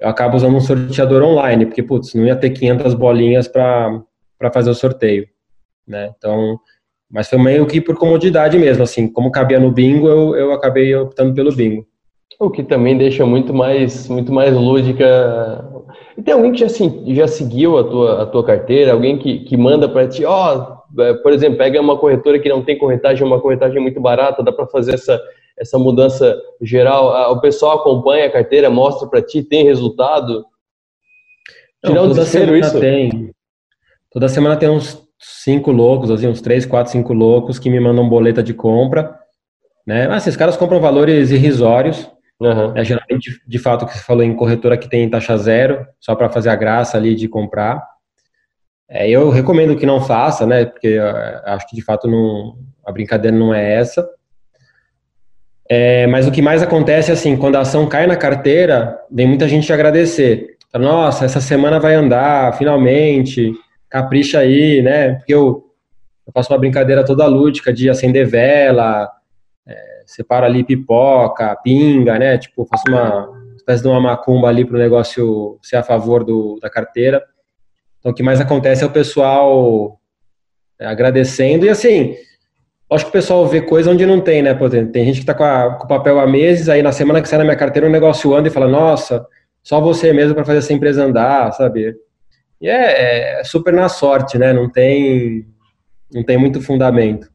eu 0.00 0.08
acabo 0.08 0.36
usando 0.36 0.56
um 0.56 0.60
sorteador 0.60 1.22
online, 1.22 1.66
porque, 1.66 1.82
putz, 1.82 2.14
não 2.14 2.24
ia 2.24 2.36
ter 2.36 2.50
500 2.50 2.94
bolinhas 2.94 3.48
para 3.48 4.02
fazer 4.52 4.70
o 4.70 4.74
sorteio, 4.74 5.26
né, 5.86 6.12
então... 6.16 6.58
Mas 7.10 7.26
foi 7.26 7.38
meio 7.38 7.64
que 7.66 7.80
por 7.80 7.96
comodidade 7.96 8.58
mesmo, 8.58 8.82
assim, 8.82 9.10
como 9.10 9.30
cabia 9.30 9.58
no 9.58 9.72
bingo, 9.72 10.06
eu, 10.06 10.36
eu 10.36 10.52
acabei 10.52 10.94
optando 10.94 11.32
pelo 11.32 11.50
bingo. 11.50 11.86
O 12.38 12.50
que 12.50 12.62
também 12.62 12.96
deixa 12.96 13.24
muito 13.26 13.52
mais, 13.54 14.06
muito 14.08 14.32
mais 14.32 14.54
lúdica. 14.54 15.64
E 16.16 16.22
tem 16.22 16.34
alguém 16.34 16.52
que 16.52 16.58
já, 16.58 16.66
já 16.68 17.26
seguiu 17.26 17.78
a 17.78 17.84
tua, 17.84 18.22
a 18.22 18.26
tua 18.26 18.44
carteira? 18.44 18.92
Alguém 18.92 19.18
que, 19.18 19.40
que 19.40 19.56
manda 19.56 19.88
para 19.88 20.06
ti, 20.06 20.24
ó, 20.24 20.54
oh, 20.54 21.14
por 21.22 21.32
exemplo, 21.32 21.58
pega 21.58 21.80
uma 21.80 21.98
corretora 21.98 22.38
que 22.38 22.48
não 22.48 22.62
tem 22.62 22.78
corretagem, 22.78 23.26
uma 23.26 23.40
corretagem 23.40 23.80
muito 23.80 24.00
barata, 24.00 24.42
dá 24.42 24.52
para 24.52 24.66
fazer 24.66 24.94
essa, 24.94 25.20
essa 25.58 25.78
mudança 25.78 26.40
geral? 26.62 27.32
O 27.32 27.40
pessoal 27.40 27.78
acompanha 27.78 28.26
a 28.26 28.30
carteira, 28.30 28.70
mostra 28.70 29.08
para 29.08 29.22
ti, 29.22 29.42
tem 29.42 29.64
resultado? 29.64 30.44
Não, 31.82 32.08
toda 32.08 32.24
semana 32.24 32.58
isso? 32.58 32.80
tem. 32.80 33.32
Toda 34.10 34.28
semana 34.28 34.56
tem 34.56 34.68
uns 34.68 35.06
cinco 35.18 35.70
loucos, 35.70 36.10
assim, 36.10 36.26
uns 36.26 36.40
três, 36.40 36.64
quatro, 36.64 36.92
cinco 36.92 37.12
loucos 37.12 37.58
que 37.58 37.70
me 37.70 37.80
mandam 37.80 38.08
boleta 38.08 38.42
de 38.42 38.54
compra, 38.54 39.18
né? 39.86 40.08
Mas 40.08 40.22
esses 40.22 40.36
caras 40.36 40.56
compram 40.56 40.80
valores 40.80 41.30
irrisórios, 41.30 42.10
uhum. 42.40 42.72
né? 42.72 42.84
geralmente, 42.84 43.40
de 43.46 43.58
fato, 43.58 43.86
que 43.86 43.92
você 43.92 44.04
falou 44.04 44.22
em 44.22 44.36
corretora 44.36 44.78
que 44.78 44.88
tem 44.88 45.08
taxa 45.08 45.36
zero, 45.36 45.86
só 46.00 46.14
para 46.14 46.30
fazer 46.30 46.50
a 46.50 46.56
graça 46.56 46.96
ali 46.96 47.14
de 47.14 47.28
comprar. 47.28 47.82
É, 48.88 49.08
eu 49.08 49.28
recomendo 49.28 49.76
que 49.76 49.84
não 49.84 50.00
faça, 50.00 50.46
né? 50.46 50.64
Porque 50.64 50.98
acho 51.44 51.68
que 51.68 51.76
de 51.76 51.82
fato 51.82 52.08
não, 52.08 52.56
a 52.86 52.90
brincadeira 52.90 53.36
não 53.36 53.52
é 53.52 53.74
essa. 53.74 54.08
É, 55.70 56.06
mas 56.06 56.26
o 56.26 56.32
que 56.32 56.40
mais 56.40 56.62
acontece 56.62 57.10
é 57.10 57.14
assim, 57.14 57.36
quando 57.36 57.56
a 57.56 57.60
ação 57.60 57.86
cai 57.86 58.06
na 58.06 58.16
carteira, 58.16 58.98
vem 59.10 59.26
muita 59.26 59.46
gente 59.46 59.70
agradecer. 59.72 60.56
Nossa, 60.74 61.24
essa 61.24 61.40
semana 61.40 61.78
vai 61.78 61.94
andar, 61.94 62.56
finalmente 62.56 63.52
capricha 63.88 64.38
aí, 64.38 64.82
né? 64.82 65.14
Porque 65.14 65.34
eu, 65.34 65.64
eu 66.26 66.32
faço 66.32 66.52
uma 66.52 66.58
brincadeira 66.58 67.04
toda 67.04 67.26
lúdica 67.26 67.72
de 67.72 67.88
acender 67.88 68.26
vela, 68.26 69.10
é, 69.66 70.02
separo 70.06 70.44
ali 70.44 70.62
pipoca, 70.62 71.56
pinga, 71.56 72.18
né? 72.18 72.38
Tipo, 72.38 72.66
faço 72.66 72.84
uma 72.88 73.30
espécie 73.56 73.82
de 73.82 73.88
uma 73.88 74.00
macumba 74.00 74.48
ali 74.48 74.64
para 74.64 74.76
o 74.76 74.78
negócio 74.78 75.58
ser 75.62 75.76
a 75.76 75.82
favor 75.82 76.24
do, 76.24 76.58
da 76.60 76.70
carteira. 76.70 77.22
Então, 77.98 78.12
o 78.12 78.14
que 78.14 78.22
mais 78.22 78.40
acontece 78.40 78.84
é 78.84 78.86
o 78.86 78.90
pessoal 78.90 79.98
é, 80.78 80.86
agradecendo 80.86 81.66
e 81.66 81.68
assim. 81.68 82.14
Acho 82.90 83.04
que 83.04 83.10
o 83.10 83.12
pessoal 83.12 83.46
vê 83.46 83.60
coisa 83.60 83.90
onde 83.90 84.06
não 84.06 84.20
tem, 84.20 84.40
né? 84.40 84.54
Por 84.54 84.66
exemplo, 84.66 84.92
tem 84.92 85.04
gente 85.04 85.16
que 85.16 85.30
está 85.30 85.34
com, 85.34 85.76
com, 85.76 85.84
o 85.84 85.88
papel 85.88 86.18
há 86.18 86.26
meses, 86.26 86.68
aí 86.68 86.82
na 86.82 86.92
semana 86.92 87.20
que 87.20 87.28
sai 87.28 87.38
na 87.38 87.44
minha 87.44 87.56
carteira 87.56 87.86
o 87.86 87.90
um 87.90 87.92
negócio 87.92 88.34
anda 88.34 88.48
e 88.48 88.50
fala, 88.50 88.66
nossa, 88.66 89.26
só 89.62 89.80
você 89.80 90.12
mesmo 90.12 90.34
para 90.34 90.44
fazer 90.44 90.58
essa 90.58 90.72
empresa 90.72 91.04
andar, 91.04 91.52
sabe? 91.52 91.94
E 92.60 92.68
é, 92.68 93.40
é, 93.40 93.44
super 93.44 93.72
na 93.74 93.88
sorte, 93.88 94.38
né? 94.38 94.52
Não 94.52 94.70
tem, 94.70 95.46
não 96.12 96.22
tem 96.22 96.38
muito 96.38 96.62
fundamento. 96.62 97.28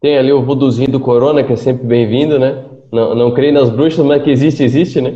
Tem 0.00 0.16
ali 0.16 0.32
o 0.32 0.42
vuduzinho 0.42 0.90
do 0.90 1.00
Corona, 1.00 1.42
que 1.42 1.52
é 1.52 1.56
sempre 1.56 1.84
bem-vindo, 1.86 2.38
né? 2.38 2.64
Não, 2.92 3.14
não 3.14 3.34
creio 3.34 3.52
nas 3.52 3.68
bruxas, 3.68 4.04
mas 4.04 4.22
que 4.22 4.30
existe, 4.30 4.62
existe, 4.62 5.00
né? 5.00 5.12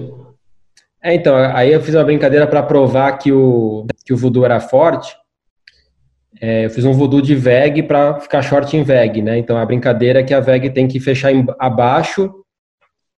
É, 1.02 1.14
então, 1.14 1.36
aí 1.36 1.72
eu 1.72 1.80
fiz 1.80 1.94
uma 1.94 2.04
brincadeira 2.04 2.46
para 2.46 2.62
provar 2.62 3.12
que 3.18 3.30
o, 3.30 3.86
que 4.04 4.12
o 4.12 4.16
voodoo 4.16 4.44
era 4.44 4.58
forte. 4.58 5.14
É, 6.40 6.66
eu 6.66 6.70
fiz 6.70 6.84
um 6.84 6.92
voodoo 6.92 7.22
de 7.22 7.34
VEG 7.34 7.82
para 7.82 8.20
ficar 8.20 8.42
short 8.42 8.76
em 8.76 8.82
VEG, 8.82 9.22
né? 9.22 9.38
Então 9.38 9.56
a 9.56 9.64
brincadeira 9.64 10.20
é 10.20 10.22
que 10.22 10.34
a 10.34 10.40
VEG 10.40 10.70
tem 10.70 10.88
que 10.88 10.98
fechar 10.98 11.32
em, 11.32 11.44
abaixo 11.58 12.32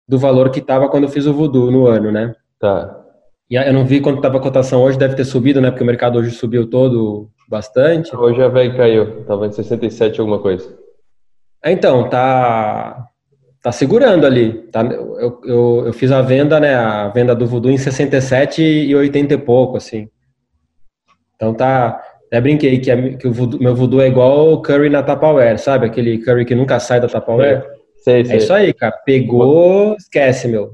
do 0.07 0.19
valor 0.19 0.51
que 0.51 0.59
estava 0.59 0.89
quando 0.89 1.05
eu 1.05 1.09
fiz 1.09 1.27
o 1.27 1.33
voodoo 1.33 1.71
no 1.71 1.87
ano, 1.87 2.11
né? 2.11 2.35
Tá. 2.59 3.01
E 3.49 3.57
eu 3.57 3.73
não 3.73 3.85
vi 3.85 4.01
quanto 4.01 4.17
estava 4.17 4.39
a 4.39 4.41
cotação 4.41 4.83
hoje, 4.83 4.99
deve 4.99 5.15
ter 5.15 5.25
subido, 5.25 5.61
né? 5.61 5.71
Porque 5.71 5.85
o 5.85 5.87
mercado 5.87 6.19
hoje 6.19 6.31
subiu 6.31 6.69
todo 6.69 7.31
bastante. 7.49 8.15
Hoje 8.17 8.43
a 8.43 8.49
VEG 8.49 8.77
caiu, 8.77 9.21
estava 9.21 9.47
em 9.47 9.53
67 9.53 10.21
alguma 10.21 10.41
coisa. 10.41 10.77
É, 11.63 11.71
então, 11.71 12.09
tá 12.09 13.09
tá 13.65 13.73
segurando 13.73 14.27
ali. 14.27 14.53
Tá, 14.71 14.83
eu, 14.83 15.41
eu, 15.43 15.83
eu, 15.87 15.93
fiz 15.95 16.13
a 16.13 16.21
venda, 16.21 16.61
né? 16.61 16.75
A 16.75 17.09
venda 17.09 17.35
do 17.35 17.47
Voodoo 17.47 17.73
em 17.73 17.79
67 17.79 18.63
e 18.63 18.95
80 18.95 19.33
e 19.33 19.39
pouco, 19.39 19.79
assim. 19.79 20.11
Então 21.35 21.55
tá. 21.55 21.99
Até 22.35 22.41
brinquei 22.41 22.81
que, 22.81 22.91
a, 22.91 23.17
que 23.17 23.29
o 23.29 23.33
voodoo, 23.33 23.61
meu 23.61 23.77
Voodoo 23.77 24.01
é 24.01 24.09
igual 24.09 24.55
o 24.55 24.61
curry 24.61 24.91
na 24.91 25.05
Tupperware, 25.05 25.57
sabe? 25.57 25.87
Aquele 25.87 26.19
curry 26.19 26.45
que 26.45 26.53
nunca 26.53 26.81
sai 26.81 27.01
da 27.01 27.07
Tupperware. 27.07 27.59
É, 27.59 27.65
sei, 27.99 28.25
sei. 28.25 28.35
é 28.35 28.39
isso 28.39 28.53
aí, 28.53 28.73
cara. 28.73 28.91
Pegou, 29.07 29.95
esquece, 29.95 30.49
meu. 30.49 30.73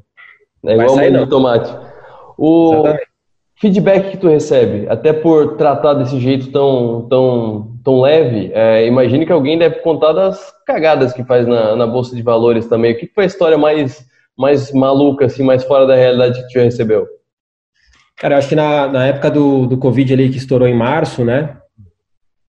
É 0.64 0.72
igual 0.72 0.94
o 0.94 1.10
não. 1.10 1.28
tomate. 1.28 1.70
O 2.38 2.72
Exatamente. 2.72 3.06
feedback 3.56 4.10
que 4.12 4.16
tu 4.16 4.28
recebe, 4.28 4.86
até 4.88 5.12
por 5.12 5.58
tratar 5.58 5.92
desse 5.92 6.18
jeito 6.18 6.50
tão, 6.50 7.06
tão, 7.10 7.76
tão 7.84 8.00
leve, 8.00 8.50
é, 8.54 8.86
imagine 8.86 9.26
que 9.26 9.32
alguém 9.32 9.58
deve 9.58 9.80
contar 9.80 10.14
das 10.14 10.54
cagadas 10.66 11.12
que 11.12 11.22
faz 11.24 11.46
na, 11.46 11.76
na 11.76 11.86
Bolsa 11.86 12.16
de 12.16 12.22
Valores 12.22 12.68
também. 12.68 12.92
O 12.94 12.96
que 12.96 13.06
foi 13.06 13.24
a 13.24 13.26
história 13.26 13.58
mais, 13.58 14.02
mais 14.34 14.72
maluca, 14.72 15.26
assim, 15.26 15.42
mais 15.42 15.62
fora 15.62 15.86
da 15.86 15.94
realidade 15.94 16.40
que 16.40 16.46
tu 16.46 16.52
já 16.54 16.62
recebeu? 16.62 17.06
Cara, 18.20 18.34
eu 18.34 18.38
acho 18.38 18.50
que 18.50 18.54
na, 18.54 18.86
na 18.86 19.06
época 19.06 19.30
do, 19.30 19.66
do 19.66 19.78
Covid 19.78 20.12
ali, 20.12 20.28
que 20.28 20.36
estourou 20.36 20.68
em 20.68 20.74
março, 20.74 21.24
né? 21.24 21.56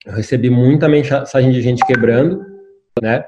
Eu 0.07 0.14
recebi 0.14 0.48
muita 0.48 0.88
mensagem 0.88 1.52
de 1.52 1.61
gente 1.61 1.85
quebrando, 1.85 2.42
né? 3.02 3.22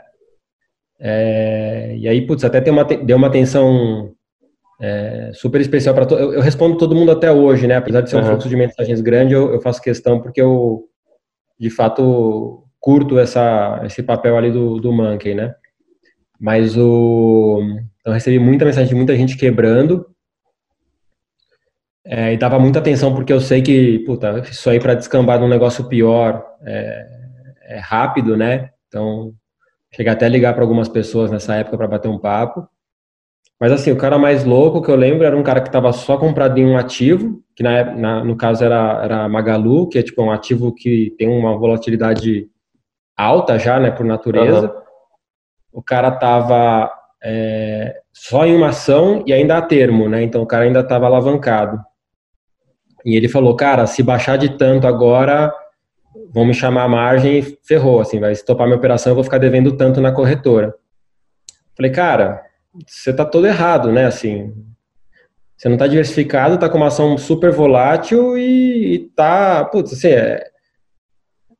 É, 0.98 1.94
e 1.98 2.09
aí, 2.09 2.26
putz, 2.26 2.42
até 2.42 2.70
uma, 2.70 2.83
deu 2.83 3.18
uma 3.18 3.26
atenção 3.26 4.14
é, 4.81 5.31
super 5.35 5.61
especial 5.61 5.94
para 5.94 6.07
todo. 6.07 6.18
Eu, 6.18 6.33
eu, 6.33 6.40
respondo 6.40 6.79
todo 6.79 6.94
mundo 6.94 7.12
até 7.12 7.31
hoje, 7.31 7.66
né? 7.66 7.76
Apesar 7.76 8.00
de 8.00 8.09
ser 8.09 8.16
um 8.16 8.20
uhum. 8.20 8.29
fluxo 8.29 8.48
de 8.48 8.57
mensagens 8.57 9.03
grande, 9.03 9.35
eu, 9.35 9.53
eu, 9.53 9.61
faço 9.61 9.83
questão 9.83 10.18
porque 10.22 10.40
eu, 10.40 10.85
de 11.59 11.68
fato, 11.68 12.64
curto 12.81 13.18
essa, 13.18 13.83
esse 13.85 14.03
papel 14.03 14.38
ali 14.38 14.50
do, 14.50 14.81
do 14.81 14.90
Monkey, 14.90 15.35
né? 15.35 15.55
Mas 16.40 16.74
o. 16.74 17.61
Eu 18.03 18.14
recebi 18.14 18.38
muita 18.38 18.64
mensagem 18.64 18.88
de 18.88 18.94
muita 18.94 19.14
gente 19.14 19.37
quebrando. 19.37 20.07
É, 22.12 22.33
e 22.33 22.37
dava 22.37 22.59
muita 22.59 22.81
atenção 22.81 23.14
porque 23.14 23.33
eu 23.33 23.40
sei 23.40 23.62
que, 23.62 24.01
puta, 24.01 24.40
isso 24.40 24.68
aí 24.68 24.81
para 24.81 24.94
descambar 24.94 25.38
num 25.38 25.46
negócio 25.46 25.85
pior 25.85 26.44
é, 26.66 27.07
é 27.66 27.79
rápido, 27.79 28.37
né? 28.37 28.70
Então, 28.88 29.33
cheguei 29.94 30.12
até 30.12 30.27
a 30.27 30.29
ligar 30.29 30.53
para 30.53 30.64
algumas 30.64 30.88
pessoas 30.88 31.31
nessa 31.31 31.55
época 31.55 31.77
para 31.77 31.87
bater 31.87 32.09
um 32.09 32.18
papo. 32.18 32.68
Mas 33.61 33.70
assim, 33.70 33.92
o 33.92 33.96
cara 33.96 34.18
mais 34.18 34.44
louco 34.44 34.83
que 34.83 34.90
eu 34.90 34.96
lembro 34.96 35.25
era 35.25 35.37
um 35.37 35.42
cara 35.44 35.61
que 35.61 35.68
estava 35.68 35.92
só 35.92 36.16
comprado 36.18 36.59
em 36.59 36.66
um 36.66 36.77
ativo, 36.77 37.44
que 37.55 37.62
na, 37.62 37.85
na, 37.85 38.25
no 38.25 38.37
caso 38.37 38.64
era, 38.64 39.05
era 39.05 39.29
Magalu, 39.29 39.88
que 39.88 39.99
é 39.99 40.03
tipo 40.03 40.20
um 40.20 40.33
ativo 40.33 40.75
que 40.75 41.14
tem 41.16 41.29
uma 41.29 41.57
volatilidade 41.57 42.49
alta 43.16 43.57
já, 43.57 43.79
né, 43.79 43.92
por 43.92 44.05
natureza. 44.05 44.66
Uhum. 44.66 44.81
O 45.75 45.83
cara 45.83 46.11
tava 46.11 46.90
é, 47.23 48.01
só 48.12 48.44
em 48.44 48.57
uma 48.57 48.70
ação 48.70 49.23
e 49.25 49.33
ainda 49.33 49.59
a 49.59 49.62
termo, 49.62 50.09
né? 50.09 50.25
Então 50.25 50.42
o 50.42 50.46
cara 50.46 50.64
ainda 50.64 50.81
estava 50.81 51.07
alavancado. 51.07 51.81
E 53.04 53.16
ele 53.16 53.28
falou, 53.28 53.56
cara, 53.56 53.86
se 53.86 54.02
baixar 54.02 54.36
de 54.36 54.56
tanto 54.56 54.86
agora, 54.86 55.52
vão 56.32 56.44
me 56.44 56.54
chamar 56.54 56.84
a 56.84 56.88
margem 56.88 57.38
e 57.38 57.58
ferrou, 57.62 58.00
assim, 58.00 58.20
vai 58.20 58.32
estopar 58.32 58.66
minha 58.66 58.76
operação, 58.76 59.10
eu 59.10 59.14
vou 59.14 59.24
ficar 59.24 59.38
devendo 59.38 59.76
tanto 59.76 60.00
na 60.00 60.12
corretora. 60.12 60.74
Falei, 61.76 61.90
cara, 61.90 62.42
você 62.86 63.10
está 63.10 63.24
todo 63.24 63.46
errado, 63.46 63.90
né? 63.90 64.06
Assim, 64.06 64.52
você 65.56 65.68
não 65.68 65.76
está 65.76 65.86
diversificado, 65.86 66.54
está 66.54 66.68
com 66.68 66.76
uma 66.76 66.86
ação 66.86 67.16
super 67.18 67.50
volátil 67.50 68.36
e, 68.36 69.08
está, 69.10 69.64
putz, 69.64 69.92
assim, 69.92 70.08
é, 70.08 70.44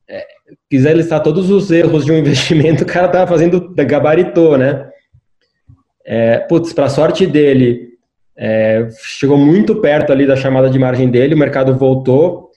é, 0.09 0.27
quiser 0.69 0.97
listar 0.97 1.23
todos 1.23 1.51
os 1.51 1.71
erros 1.71 2.05
de 2.05 2.13
um 2.13 2.17
investimento, 2.19 2.85
o 2.85 2.87
cara 2.87 3.09
tá 3.09 3.27
fazendo, 3.27 3.75
gabaritou, 3.75 4.57
né? 4.57 4.91
É, 6.05 6.39
putz, 6.39 6.73
para 6.73 6.89
sorte 6.89 7.27
dele, 7.27 7.90
é, 8.41 8.89
chegou 9.05 9.37
muito 9.37 9.77
perto 9.77 10.11
ali 10.11 10.27
da 10.27 10.35
chamada 10.35 10.71
de 10.71 10.79
margem 10.79 11.11
dele, 11.11 11.35
o 11.35 11.39
mercado 11.39 11.77
voltou, 11.77 12.49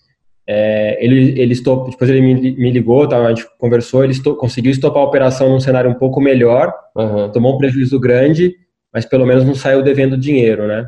é, 0.47 0.97
ele, 1.03 1.39
ele 1.39 1.51
estop, 1.51 1.91
depois 1.91 2.09
ele 2.09 2.21
me, 2.21 2.33
me 2.33 2.71
ligou, 2.71 3.07
tá, 3.07 3.17
a 3.17 3.29
gente 3.29 3.45
conversou, 3.57 4.03
ele 4.03 4.13
conseguiu 4.39 4.71
estopar 4.71 5.03
a 5.03 5.05
operação 5.05 5.49
num 5.49 5.59
cenário 5.59 5.91
um 5.91 5.95
pouco 5.95 6.21
melhor, 6.21 6.73
uhum. 6.95 7.29
tomou 7.31 7.55
um 7.55 7.57
prejuízo 7.57 7.99
grande 7.99 8.55
mas 8.93 9.05
pelo 9.05 9.25
menos 9.25 9.43
não 9.43 9.55
saiu 9.55 9.81
devendo 9.81 10.15
dinheiro, 10.15 10.67
né? 10.67 10.87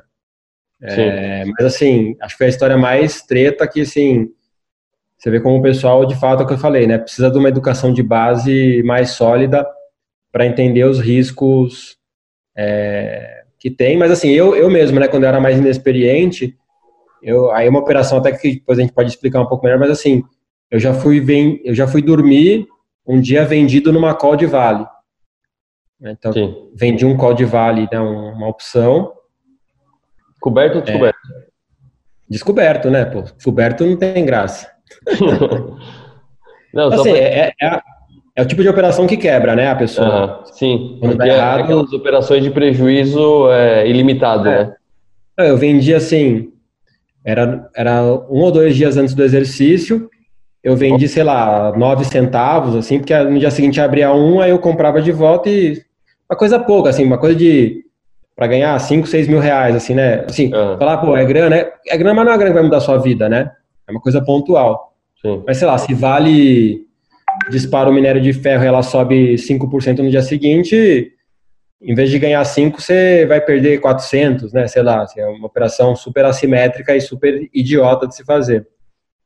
É, 0.81 1.43
mas 1.45 1.65
assim, 1.65 2.15
acho 2.21 2.36
que 2.36 2.38
foi 2.38 2.47
a 2.47 2.49
história 2.49 2.77
mais 2.77 3.23
treta 3.23 3.67
que, 3.67 3.81
assim, 3.81 4.29
você 5.17 5.31
vê 5.31 5.39
como 5.39 5.58
o 5.58 5.62
pessoal, 5.62 6.05
de 6.05 6.13
fato, 6.15 6.41
é 6.41 6.43
o 6.43 6.47
que 6.47 6.53
eu 6.53 6.60
falei, 6.60 6.86
né? 6.86 6.99
Precisa 6.99 7.31
de 7.31 7.38
uma 7.39 7.49
educação 7.49 7.91
de 7.91 8.03
base 8.03 8.84
mais 8.84 9.12
sólida 9.12 9.65
para 10.31 10.45
entender 10.45 10.84
os 10.84 10.99
riscos 10.99 11.97
é, 12.55 13.35
que 13.65 13.71
tem. 13.71 13.97
Mas 13.97 14.12
assim, 14.12 14.30
eu, 14.30 14.56
eu 14.56 14.69
mesmo, 14.69 14.99
né, 14.99 15.08
quando 15.08 15.23
eu 15.23 15.30
era 15.30 15.41
mais 15.41 15.58
inexperiente, 15.58 16.56
eu, 17.19 17.49
aí 17.49 17.65
é 17.65 17.69
uma 17.69 17.80
operação 17.80 18.19
até 18.19 18.32
que 18.32 18.54
depois 18.54 18.78
a 18.78 18.82
gente 18.84 18.93
pode 18.93 19.10
explicar 19.10 19.41
um 19.41 19.47
pouco 19.47 19.65
melhor, 19.65 19.80
mas 19.80 19.89
assim, 19.89 20.23
eu 20.69 20.80
já 20.80 20.93
fui, 20.93 21.19
vem, 21.19 21.60
eu 21.65 21.73
já 21.73 21.88
fui 21.88 22.04
dormir 22.04 22.67
um 23.08 23.19
dia 23.19 23.43
vendido 23.43 23.91
numa 23.91 24.13
call 24.13 24.36
de 24.36 24.45
vale. 24.45 24.86
Então, 25.99 26.32
Sim. 26.32 26.69
vendi 26.75 27.08
um 27.08 27.17
call 27.17 27.34
de 27.34 27.43
vale, 27.43 27.89
né, 27.91 27.99
uma 27.99 28.47
opção. 28.47 29.12
Coberto 30.39 30.78
ou 30.78 30.84
descoberto? 30.84 31.17
É, 31.17 31.45
descoberto, 32.30 32.91
né? 32.91 33.06
Pô, 33.06 33.21
descoberto 33.23 33.84
não 33.84 33.97
tem 33.97 34.23
graça. 34.23 34.71
não, 36.71 36.89
assim, 36.89 37.10
pra... 37.10 37.17
é, 37.17 37.51
é, 37.60 37.82
é, 38.36 38.41
o 38.41 38.45
tipo 38.45 38.62
de 38.62 38.69
operação 38.69 39.08
que 39.08 39.15
quebra, 39.15 39.56
né, 39.56 39.69
a 39.69 39.76
pessoa. 39.76 40.43
sim, 40.52 40.98
Quando 41.00 41.17
tá 41.17 41.28
errado, 41.28 41.62
aquelas 41.62 41.93
operações 41.93 42.43
de 42.43 42.52
prejuízo 42.52 43.50
é, 43.52 43.88
ilimitado, 43.88 44.50
é. 44.50 44.65
né? 44.65 44.76
Eu 45.38 45.58
vendi 45.58 45.93
assim, 45.93 46.52
era, 47.24 47.69
era 47.76 48.04
um 48.04 48.41
ou 48.41 48.52
dois 48.52 48.76
dias 48.76 48.98
antes 48.98 49.13
do 49.13 49.24
exercício, 49.24 50.10
eu 50.63 50.76
vendi, 50.76 51.08
sei 51.08 51.24
lá, 51.24 51.74
nove 51.78 52.04
centavos, 52.06 52.76
assim, 52.76 52.98
porque 52.98 53.17
no 53.17 53.39
dia 53.39 53.52
seguinte 53.52 53.80
abria 53.80 54.12
um, 54.13 54.39
aí 54.39 54.50
eu 54.50 54.60
comprava 54.60 55.02
de 55.02 55.12
volta 55.12 55.50
e 55.50 55.82
uma 56.30 56.38
coisa 56.38 56.60
pouca, 56.60 56.89
assim, 56.89 57.06
uma 57.06 57.17
coisa 57.17 57.36
de 57.36 57.86
para 58.36 58.48
ganhar 58.48 58.78
cinco, 58.80 59.08
seis 59.08 59.28
mil 59.28 59.39
reais, 59.39 59.76
assim, 59.76 59.93
né? 59.93 60.26
Assim, 60.28 60.50
falar, 60.50 60.98
pô, 60.98 61.15
é 61.15 61.24
grana, 61.24 61.56
é, 61.56 61.71
é 61.88 61.98
grana, 61.98 62.15
mas 62.15 62.26
não 62.26 62.34
é 62.34 62.38
grana 62.38 62.52
que 62.52 62.56
vai 62.56 62.63
mudar 62.63 62.78
a 62.78 62.82
sua 62.82 62.98
vida, 62.98 63.30
né? 63.30 63.52
É 63.88 63.91
uma 63.91 64.02
coisa 64.02 64.21
pontual. 64.21 64.93
Sim. 65.21 65.41
Mas 65.48 65.58
sei 65.58 65.67
lá, 65.67 65.78
se 65.78 65.93
vale 65.93 66.85
dispara 67.50 67.89
o 67.89 67.93
minério 67.93 68.21
de 68.21 68.34
ferro 68.34 68.63
e 68.63 68.67
ela 68.67 68.84
sobe 68.84 69.36
5% 69.36 70.00
no 70.00 70.10
dia 70.10 70.21
seguinte, 70.21 71.12
em 71.82 71.93
vez 71.93 72.10
de 72.10 72.19
ganhar 72.19 72.43
5, 72.43 72.82
você 72.82 73.26
vai 73.26 73.41
perder 73.41 73.80
400, 73.80 74.54
né? 74.54 74.67
Sei 74.67 74.82
lá, 74.82 75.04
assim, 75.04 75.19
é 75.19 75.28
uma 75.28 75.48
operação 75.48 75.95
super 75.95 76.26
assimétrica 76.26 76.95
e 76.95 77.02
super 77.02 77.50
idiota 77.54 78.08
de 78.08 78.15
se 78.15 78.24
fazer 78.24 78.67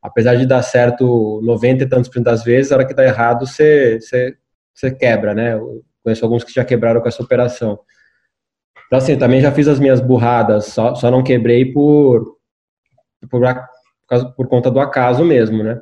apesar 0.02 0.36
de 0.36 0.46
dar 0.46 0.62
certo 0.62 1.42
90 1.44 1.84
e 1.84 1.90
tantos 1.90 2.10
por 2.10 2.16
cento 2.16 2.26
das 2.26 2.44
vezes, 2.44 2.72
a 2.72 2.76
hora 2.76 2.86
que 2.86 2.94
dá 2.94 3.04
errado, 3.04 3.46
você, 3.46 4.00
você, 4.00 4.38
você 4.74 4.92
quebra, 4.92 5.34
né? 5.34 5.54
Eu 5.54 5.84
conheço 6.04 6.24
alguns 6.24 6.44
que 6.44 6.54
já 6.54 6.64
quebraram 6.64 7.02
com 7.02 7.08
essa 7.08 7.22
operação. 7.22 7.80
Então, 8.88 8.98
assim, 8.98 9.18
também 9.18 9.42
já 9.42 9.52
fiz 9.52 9.68
as 9.68 9.80
minhas 9.80 10.00
burradas, 10.02 10.66
só, 10.66 10.96
só 10.96 11.12
não 11.12 11.24
quebrei 11.24 11.72
por, 11.72 12.38
por, 13.30 13.42
por 14.36 14.48
conta 14.48 14.72
do 14.72 14.80
acaso 14.80 15.24
mesmo, 15.24 15.64
né? 15.64 15.82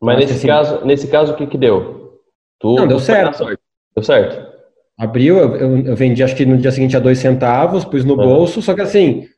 Mas 0.00 0.18
nesse, 0.18 0.34
assim, 0.34 0.46
caso, 0.46 0.84
nesse 0.84 1.08
caso, 1.08 1.32
o 1.32 1.36
que 1.36 1.46
que 1.46 1.58
deu? 1.58 2.20
Tu, 2.58 2.74
não, 2.74 2.86
deu 2.86 2.98
certo. 2.98 3.44
Deu 3.94 4.04
certo. 4.04 4.54
Abriu, 4.98 5.36
eu, 5.36 5.86
eu, 5.86 5.96
vendi 5.96 6.22
acho 6.22 6.34
que 6.34 6.46
no 6.46 6.56
dia 6.56 6.70
seguinte 6.70 6.96
a 6.96 7.00
dois 7.00 7.18
centavos, 7.18 7.84
pus 7.84 8.04
no 8.04 8.16
bolso, 8.16 8.62
só 8.62 8.74
que 8.74 8.80
assim, 8.80 9.28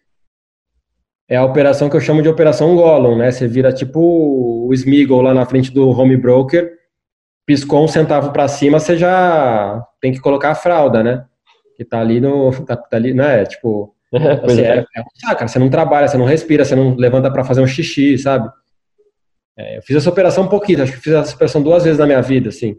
é 1.28 1.36
a 1.36 1.44
operação 1.44 1.90
que 1.90 1.96
eu 1.96 2.00
chamo 2.00 2.22
de 2.22 2.28
operação 2.28 2.76
Gollum, 2.76 3.16
né? 3.16 3.30
Você 3.30 3.46
vira 3.46 3.72
tipo 3.72 4.00
o 4.00 4.72
Smiggle 4.72 5.20
lá 5.20 5.34
na 5.34 5.44
frente 5.44 5.72
do 5.72 5.90
home 5.90 6.16
broker, 6.16 6.72
piscou 7.44 7.84
um 7.84 7.88
centavo 7.88 8.30
para 8.32 8.46
cima, 8.46 8.78
você 8.78 8.96
já 8.96 9.84
tem 10.00 10.12
que 10.12 10.20
colocar 10.20 10.50
a 10.50 10.54
fralda, 10.54 11.02
né? 11.02 11.24
Que 11.76 11.84
tá 11.84 12.00
ali 12.00 12.20
no. 12.20 12.52
Tá, 12.64 12.76
tá 12.76 12.96
ali, 12.96 13.12
né? 13.12 13.44
Tipo. 13.44 13.94
Assim, 14.42 14.62
é. 14.62 14.78
É, 14.78 15.00
é 15.00 15.04
saco, 15.14 15.46
você 15.46 15.58
não 15.58 15.68
trabalha, 15.68 16.08
você 16.08 16.16
não 16.16 16.24
respira, 16.24 16.64
você 16.64 16.74
não 16.74 16.94
levanta 16.94 17.30
para 17.30 17.44
fazer 17.44 17.60
um 17.60 17.66
xixi, 17.66 18.16
sabe? 18.16 18.48
É, 19.58 19.78
eu 19.78 19.82
fiz 19.82 19.96
essa 19.96 20.08
operação 20.08 20.44
um 20.44 20.48
pouquinho, 20.48 20.82
acho 20.82 20.92
que 20.92 21.00
fiz 21.00 21.12
essa 21.12 21.34
operação 21.34 21.60
duas 21.60 21.82
vezes 21.82 21.98
na 21.98 22.06
minha 22.06 22.22
vida, 22.22 22.48
assim. 22.48 22.76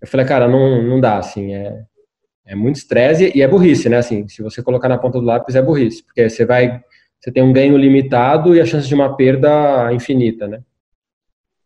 Eu 0.00 0.06
falei, 0.06 0.24
cara, 0.24 0.46
não, 0.46 0.80
não 0.82 1.00
dá, 1.00 1.18
assim, 1.18 1.52
é, 1.52 1.82
é 2.46 2.54
muito 2.54 2.76
estresse 2.76 3.32
e 3.34 3.42
é 3.42 3.48
burrice, 3.48 3.88
né? 3.88 3.96
Assim, 3.96 4.28
se 4.28 4.42
você 4.42 4.62
colocar 4.62 4.88
na 4.88 4.98
ponta 4.98 5.18
do 5.18 5.24
lápis 5.24 5.56
é 5.56 5.62
burrice, 5.62 6.04
porque 6.04 6.28
você 6.28 6.44
vai 6.44 6.80
você 7.20 7.32
tem 7.32 7.42
um 7.42 7.52
ganho 7.52 7.76
limitado 7.76 8.54
e 8.54 8.60
a 8.60 8.66
chance 8.66 8.86
de 8.86 8.94
uma 8.94 9.16
perda 9.16 9.92
infinita, 9.92 10.46
né? 10.46 10.62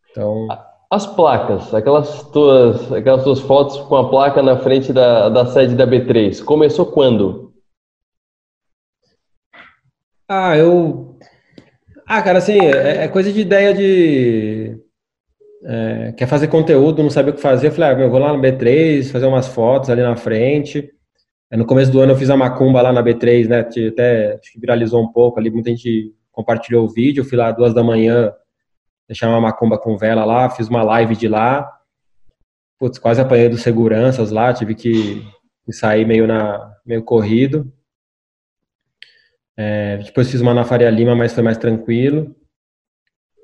Então... 0.09 0.47
As 0.89 1.07
placas, 1.07 1.73
aquelas 1.73 2.21
tuas, 2.31 2.91
aquelas 2.91 3.23
tuas 3.23 3.39
fotos 3.39 3.77
com 3.77 3.95
a 3.95 4.09
placa 4.09 4.43
na 4.43 4.57
frente 4.57 4.91
da, 4.91 5.29
da 5.29 5.45
sede 5.45 5.73
da 5.73 5.87
B3, 5.87 6.43
começou 6.43 6.85
quando? 6.85 7.53
Ah, 10.27 10.57
eu... 10.57 11.10
Ah, 12.13 12.21
cara, 12.21 12.39
assim, 12.39 12.59
é, 12.59 13.05
é 13.05 13.07
coisa 13.07 13.31
de 13.31 13.39
ideia 13.39 13.73
de... 13.73 14.77
É, 15.63 16.11
quer 16.11 16.27
fazer 16.27 16.49
conteúdo, 16.49 17.01
não 17.01 17.09
sabe 17.09 17.29
o 17.29 17.33
que 17.33 17.39
fazer, 17.39 17.67
eu 17.67 17.71
falei, 17.71 17.95
ah, 17.95 18.01
eu 18.01 18.09
vou 18.09 18.19
lá 18.19 18.33
na 18.33 18.37
B3, 18.37 19.09
fazer 19.09 19.27
umas 19.27 19.47
fotos 19.47 19.89
ali 19.89 20.01
na 20.01 20.17
frente... 20.17 20.91
É, 21.49 21.55
no 21.55 21.65
começo 21.65 21.89
do 21.89 22.01
ano 22.01 22.11
eu 22.11 22.17
fiz 22.17 22.29
a 22.29 22.35
macumba 22.35 22.81
lá 22.81 22.91
na 22.91 23.01
B3, 23.01 23.47
né? 23.47 23.59
Até 23.59 24.33
acho 24.35 24.51
que 24.51 24.59
viralizou 24.59 25.01
um 25.01 25.09
pouco 25.09 25.39
ali, 25.39 25.49
muita 25.49 25.69
gente 25.69 26.13
compartilhou 26.33 26.85
o 26.85 26.89
vídeo. 26.89 27.21
Eu 27.21 27.25
fui 27.25 27.37
lá 27.37 27.51
duas 27.51 27.73
da 27.73 27.83
manhã 27.83 28.33
deixar 29.07 29.29
uma 29.29 29.39
macumba 29.39 29.77
com 29.77 29.97
vela 29.97 30.25
lá, 30.25 30.49
fiz 30.49 30.67
uma 30.67 30.83
live 30.83 31.15
de 31.15 31.29
lá. 31.29 31.69
Putz, 32.79 32.99
quase 32.99 33.21
apanhei 33.21 33.47
dos 33.47 33.61
seguranças 33.61 34.31
lá, 34.31 34.53
tive 34.53 34.75
que, 34.75 35.25
que 35.65 35.73
sair 35.73 36.05
meio 36.05 36.27
na 36.27 36.73
meio 36.85 37.03
corrido. 37.03 37.71
É, 39.63 39.97
depois 39.97 40.31
fiz 40.31 40.41
uma 40.41 40.55
na 40.55 40.63
Faria 40.63 40.89
Lima, 40.89 41.15
mas 41.15 41.33
foi 41.33 41.43
mais 41.43 41.57
tranquilo. 41.57 42.35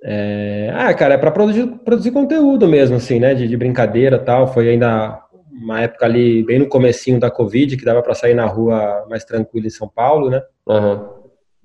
É, 0.03 0.71
ah, 0.73 0.91
cara, 0.95 1.13
é 1.13 1.17
para 1.17 1.29
produzir, 1.29 1.67
produzir 1.85 2.11
conteúdo 2.11 2.67
mesmo, 2.67 2.95
assim, 2.95 3.19
né? 3.19 3.35
De, 3.35 3.47
de 3.47 3.55
brincadeira 3.55 4.17
tal. 4.17 4.51
Foi 4.51 4.67
ainda 4.69 5.21
uma 5.51 5.81
época 5.81 6.05
ali 6.05 6.43
bem 6.43 6.59
no 6.59 6.67
comecinho 6.67 7.19
da 7.19 7.29
Covid, 7.29 7.77
que 7.77 7.85
dava 7.85 8.01
para 8.01 8.15
sair 8.15 8.33
na 8.33 8.45
rua 8.45 9.05
mais 9.07 9.23
tranquilo 9.23 9.67
em 9.67 9.71
São 9.71 9.87
Paulo, 9.87 10.29
né? 10.29 10.41
Uhum. 10.67 11.07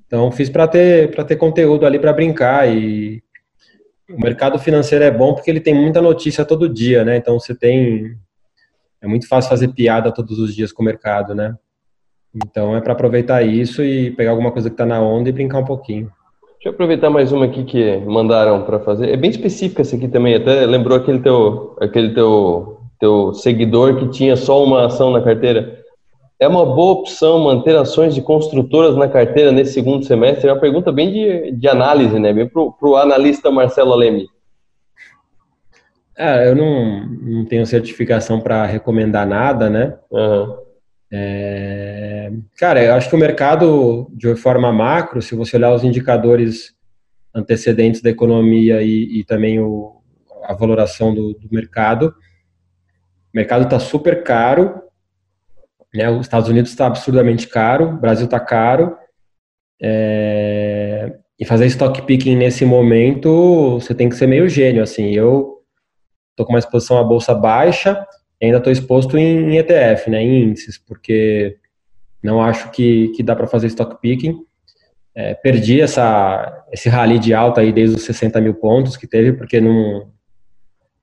Então 0.06 0.30
fiz 0.30 0.50
para 0.50 0.68
ter 0.68 1.10
para 1.10 1.24
ter 1.24 1.36
conteúdo 1.36 1.86
ali 1.86 1.98
para 1.98 2.12
brincar 2.12 2.68
e 2.68 3.22
o 4.10 4.20
mercado 4.20 4.58
financeiro 4.58 5.04
é 5.04 5.10
bom 5.10 5.34
porque 5.34 5.50
ele 5.50 5.60
tem 5.60 5.74
muita 5.74 6.02
notícia 6.02 6.44
todo 6.44 6.68
dia, 6.68 7.04
né? 7.04 7.16
Então 7.16 7.40
você 7.40 7.54
tem 7.54 8.18
é 9.00 9.06
muito 9.06 9.26
fácil 9.26 9.48
fazer 9.48 9.68
piada 9.68 10.12
todos 10.12 10.38
os 10.38 10.54
dias 10.54 10.72
com 10.72 10.82
o 10.82 10.84
mercado, 10.84 11.34
né? 11.34 11.56
Então 12.34 12.76
é 12.76 12.80
para 12.80 12.92
aproveitar 12.92 13.42
isso 13.42 13.82
e 13.82 14.10
pegar 14.10 14.30
alguma 14.30 14.50
coisa 14.50 14.70
que 14.70 14.74
está 14.74 14.86
na 14.86 15.00
onda 15.00 15.28
e 15.28 15.32
brincar 15.32 15.58
um 15.58 15.64
pouquinho. 15.64 16.10
Deixa 16.54 16.68
eu 16.68 16.72
aproveitar 16.72 17.10
mais 17.10 17.32
uma 17.32 17.46
aqui 17.46 17.64
que 17.64 17.96
mandaram 18.06 18.62
para 18.62 18.80
fazer. 18.80 19.10
É 19.10 19.16
bem 19.16 19.30
específica 19.30 19.82
essa 19.82 19.96
aqui 19.96 20.08
também, 20.08 20.34
até 20.34 20.64
lembrou 20.64 20.96
aquele 20.96 21.18
teu 21.18 21.76
aquele 21.80 22.14
teu 22.14 22.78
teu 22.98 23.34
seguidor 23.34 23.96
que 23.96 24.08
tinha 24.08 24.36
só 24.36 24.62
uma 24.62 24.86
ação 24.86 25.10
na 25.10 25.20
carteira, 25.20 25.82
é 26.42 26.48
uma 26.48 26.66
boa 26.66 26.94
opção 26.94 27.38
manter 27.38 27.76
ações 27.76 28.14
de 28.14 28.20
construtoras 28.20 28.96
na 28.96 29.08
carteira 29.08 29.52
nesse 29.52 29.74
segundo 29.74 30.04
semestre? 30.04 30.48
É 30.48 30.52
uma 30.52 30.60
pergunta 30.60 30.90
bem 30.90 31.12
de, 31.12 31.52
de 31.52 31.68
análise, 31.68 32.18
né? 32.18 32.32
Bem 32.32 32.48
para 32.48 32.62
o 32.62 32.96
analista 32.96 33.48
Marcelo 33.48 33.92
Alemi. 33.92 34.28
Ah, 36.18 36.44
eu 36.44 36.56
não, 36.56 37.06
não 37.22 37.44
tenho 37.44 37.64
certificação 37.64 38.40
para 38.40 38.66
recomendar 38.66 39.26
nada, 39.26 39.70
né? 39.70 39.96
Uhum. 40.10 40.56
É, 41.14 42.32
cara, 42.56 42.82
eu 42.82 42.94
acho 42.94 43.10
que 43.10 43.14
o 43.14 43.18
mercado, 43.18 44.10
de 44.14 44.34
forma 44.34 44.72
macro, 44.72 45.20
se 45.20 45.34
você 45.34 45.56
olhar 45.56 45.74
os 45.74 45.84
indicadores 45.84 46.74
antecedentes 47.34 48.00
da 48.00 48.08
economia 48.08 48.82
e, 48.82 49.20
e 49.20 49.24
também 49.24 49.60
o, 49.60 50.00
a 50.44 50.54
valoração 50.54 51.14
do, 51.14 51.34
do 51.34 51.48
mercado, 51.50 52.14
o 53.32 53.36
mercado 53.36 53.64
está 53.64 53.78
super 53.78 54.22
caro, 54.22 54.82
né? 55.94 56.08
Os 56.08 56.22
Estados 56.22 56.48
Unidos 56.48 56.70
está 56.70 56.86
absurdamente 56.86 57.46
caro, 57.46 57.90
o 57.90 57.96
Brasil 57.98 58.24
está 58.24 58.40
caro. 58.40 58.96
É... 59.80 61.18
E 61.38 61.44
fazer 61.44 61.66
stock 61.66 62.02
picking 62.02 62.36
nesse 62.36 62.64
momento, 62.64 63.74
você 63.80 63.94
tem 63.94 64.08
que 64.08 64.16
ser 64.16 64.26
meio 64.26 64.48
gênio, 64.48 64.82
assim. 64.82 65.10
Eu 65.10 65.58
estou 66.30 66.46
com 66.46 66.52
uma 66.52 66.58
exposição 66.58 66.98
à 66.98 67.04
bolsa 67.04 67.34
baixa, 67.34 68.06
e 68.42 68.46
ainda 68.46 68.58
estou 68.58 68.72
exposto 68.72 69.16
em, 69.16 69.56
ETF, 69.56 70.10
né, 70.10 70.20
em 70.20 70.42
índices, 70.42 70.76
porque 70.76 71.58
não 72.20 72.42
acho 72.42 72.72
que, 72.72 73.12
que 73.14 73.22
dá 73.22 73.36
para 73.36 73.46
fazer 73.46 73.68
stock 73.68 74.00
picking. 74.00 74.44
É, 75.14 75.34
perdi 75.34 75.80
essa, 75.80 76.64
esse 76.72 76.88
rally 76.88 77.20
de 77.20 77.32
alta 77.32 77.60
aí 77.60 77.72
desde 77.72 77.94
os 77.94 78.02
60 78.02 78.40
mil 78.40 78.54
pontos 78.54 78.96
que 78.96 79.06
teve, 79.06 79.32
porque 79.34 79.60
não, 79.60 80.10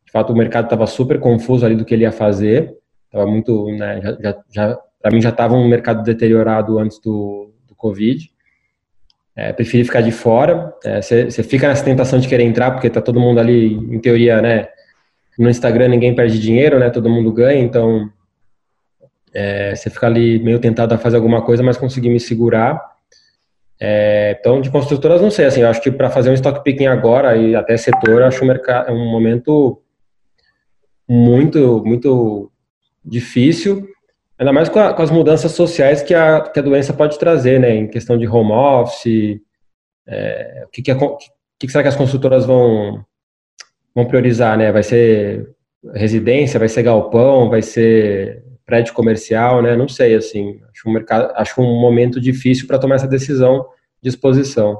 de 0.05 0.11
fato, 0.11 0.33
o 0.33 0.35
mercado 0.35 0.65
estava 0.65 0.85
super 0.85 1.17
confuso 1.17 1.65
ali 1.65 1.75
do 1.75 1.85
que 1.85 1.93
ele 1.93 2.03
ia 2.03 2.11
fazer. 2.11 2.75
Estava 3.05 3.25
muito, 3.25 3.67
né, 3.71 4.01
já, 4.01 4.17
já, 4.19 4.43
já 4.51 4.79
para 5.01 5.11
mim 5.11 5.21
já 5.21 5.29
estava 5.29 5.55
um 5.55 5.65
mercado 5.65 6.03
deteriorado 6.03 6.77
antes 6.77 6.99
do, 6.99 7.53
do 7.65 7.73
Covid. 7.73 8.29
É, 9.33 9.53
preferi 9.53 9.85
ficar 9.85 10.01
de 10.01 10.11
fora. 10.11 10.73
Você 11.01 11.27
é, 11.27 11.43
fica 11.43 11.69
nessa 11.69 11.85
tentação 11.85 12.19
de 12.19 12.27
querer 12.27 12.43
entrar, 12.43 12.71
porque 12.71 12.89
tá 12.89 12.99
todo 12.99 13.17
mundo 13.17 13.39
ali, 13.39 13.75
em 13.75 13.99
teoria, 13.99 14.41
né? 14.41 14.67
No 15.39 15.49
Instagram 15.49 15.87
ninguém 15.87 16.13
perde 16.13 16.37
dinheiro, 16.39 16.77
né? 16.77 16.91
Todo 16.91 17.09
mundo 17.09 17.31
ganha, 17.33 17.61
então 17.61 18.11
É, 19.31 19.75
você 19.75 19.91
fica 19.91 20.07
ali 20.07 20.39
meio 20.39 20.59
tentado 20.59 20.93
a 20.95 20.97
fazer 20.97 21.15
alguma 21.17 21.43
coisa, 21.43 21.61
mas 21.61 21.77
conseguir 21.77 22.09
me 22.09 22.19
segurar. 22.19 22.81
É, 23.79 24.35
então, 24.39 24.59
de 24.59 24.71
construtoras, 24.71 25.21
não 25.21 25.29
sei, 25.29 25.45
assim, 25.45 25.61
eu 25.61 25.69
acho 25.69 25.81
que 25.81 25.91
para 25.91 26.09
fazer 26.09 26.31
um 26.31 26.33
stock 26.33 26.63
picking 26.63 26.87
agora 26.87 27.37
e 27.37 27.55
até 27.55 27.77
setor, 27.77 28.23
acho 28.23 28.43
um, 28.43 28.47
mercado, 28.47 28.91
um 28.91 29.11
momento 29.11 29.81
muito, 31.07 31.83
muito 31.85 32.51
difícil, 33.05 33.87
ainda 34.37 34.51
mais 34.51 34.67
com, 34.67 34.79
a, 34.79 34.93
com 34.93 35.01
as 35.03 35.11
mudanças 35.11 35.51
sociais 35.51 36.01
que 36.01 36.13
a, 36.15 36.41
que 36.41 36.59
a 36.59 36.63
doença 36.63 36.91
pode 36.93 37.17
trazer, 37.19 37.59
né, 37.59 37.73
em 37.75 37.87
questão 37.87 38.17
de 38.17 38.27
home 38.27 38.51
office, 38.51 39.39
é, 40.07 40.63
o 40.65 40.69
que, 40.69 40.81
que, 40.81 40.91
o 40.91 41.17
que, 41.59 41.69
será 41.69 41.83
que 41.83 41.89
as 41.89 41.95
construtoras 41.95 42.45
vão, 42.45 43.05
vão 43.95 44.05
priorizar, 44.05 44.57
né, 44.57 44.71
vai 44.71 44.83
ser 44.83 45.49
residência, 45.93 46.59
vai 46.59 46.69
ser 46.69 46.83
galpão, 46.83 47.49
vai 47.49 47.61
ser 47.61 48.43
prédio 48.65 48.93
comercial, 48.93 49.61
né? 49.63 49.75
Não 49.75 49.87
sei, 49.87 50.13
assim, 50.13 50.59
acho 50.71 50.87
um 50.87 50.93
mercado, 50.93 51.33
acho 51.35 51.59
um 51.59 51.81
momento 51.81 52.21
difícil 52.21 52.67
para 52.67 52.77
tomar 52.77 52.95
essa 52.95 53.07
decisão 53.07 53.65
de 54.01 54.09
exposição. 54.09 54.79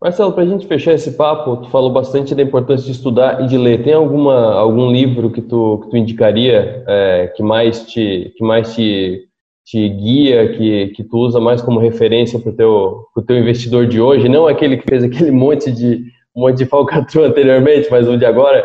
Marcelo, 0.00 0.32
para 0.32 0.42
a 0.42 0.46
gente 0.46 0.66
fechar 0.66 0.92
esse 0.92 1.12
papo, 1.12 1.58
tu 1.58 1.70
falou 1.70 1.90
bastante 1.90 2.34
da 2.34 2.42
importância 2.42 2.84
de 2.84 2.92
estudar 2.92 3.42
e 3.42 3.46
de 3.46 3.56
ler. 3.56 3.84
Tem 3.84 3.94
alguma 3.94 4.52
algum 4.52 4.90
livro 4.90 5.30
que 5.30 5.40
tu, 5.40 5.78
que 5.78 5.90
tu 5.90 5.96
indicaria 5.96 6.84
é, 6.86 7.32
que 7.36 7.42
mais 7.42 7.86
te 7.86 8.32
que 8.36 8.44
mais 8.44 8.74
te, 8.74 9.28
te 9.64 9.88
guia, 9.88 10.52
que, 10.54 10.88
que 10.88 11.04
tu 11.04 11.16
usa 11.18 11.40
mais 11.40 11.62
como 11.62 11.78
referência 11.78 12.38
para 12.38 12.50
o 12.50 12.56
teu 12.56 13.06
teu 13.26 13.38
investidor 13.38 13.86
de 13.86 14.00
hoje? 14.00 14.28
Não 14.28 14.48
aquele 14.48 14.76
que 14.76 14.88
fez 14.88 15.04
aquele 15.04 15.30
monte 15.30 15.70
de 15.70 16.04
um 16.34 16.42
monte 16.42 16.58
de 16.58 16.66
falcatrua 16.66 17.28
anteriormente, 17.28 17.88
mas 17.90 18.08
o 18.08 18.16
de 18.16 18.24
agora. 18.24 18.64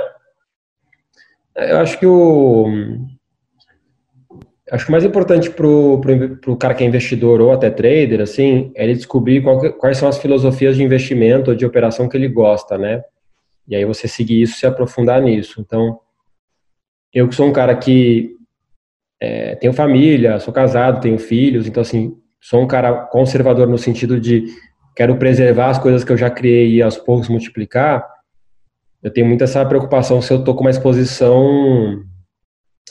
Eu 1.55 1.77
acho 1.77 1.99
que 1.99 2.05
o 2.05 2.67
acho 4.71 4.85
que 4.85 4.89
o 4.89 4.91
mais 4.91 5.03
importante 5.03 5.49
para 5.49 5.65
o 5.65 6.57
cara 6.57 6.73
que 6.73 6.83
é 6.83 6.87
investidor 6.87 7.39
ou 7.39 7.51
até 7.51 7.69
trader, 7.69 8.21
assim, 8.21 8.71
é 8.75 8.83
ele 8.83 8.95
descobrir 8.95 9.41
que, 9.41 9.69
quais 9.71 9.97
são 9.97 10.09
as 10.09 10.17
filosofias 10.17 10.75
de 10.75 10.83
investimento 10.83 11.51
ou 11.51 11.55
de 11.55 11.65
operação 11.65 12.09
que 12.09 12.17
ele 12.17 12.27
gosta, 12.27 12.77
né? 12.77 13.01
E 13.67 13.75
aí 13.75 13.85
você 13.85 14.07
seguir 14.07 14.41
isso, 14.41 14.59
se 14.59 14.65
aprofundar 14.65 15.21
nisso. 15.21 15.61
Então, 15.61 15.99
eu 17.13 17.27
que 17.27 17.35
sou 17.35 17.47
um 17.47 17.53
cara 17.53 17.75
que 17.75 18.35
é, 19.21 19.55
tenho 19.55 19.73
família, 19.73 20.39
sou 20.39 20.53
casado, 20.53 21.01
tenho 21.01 21.17
filhos, 21.17 21.67
então 21.67 21.81
assim, 21.81 22.15
sou 22.39 22.61
um 22.61 22.67
cara 22.67 22.93
conservador 22.93 23.67
no 23.67 23.77
sentido 23.77 24.19
de 24.19 24.45
quero 24.97 25.15
preservar 25.15 25.69
as 25.69 25.79
coisas 25.79 26.03
que 26.03 26.11
eu 26.11 26.17
já 26.17 26.29
criei 26.29 26.73
e 26.73 26.81
aos 26.81 26.97
poucos 26.97 27.29
multiplicar. 27.29 28.05
Eu 29.01 29.13
tenho 29.13 29.27
muito 29.27 29.45
essa 29.45 29.63
preocupação 29.65 30.21
se 30.21 30.33
eu 30.33 30.43
tô 30.43 30.53
com 30.53 30.61
uma 30.61 30.71
exposição 30.71 32.03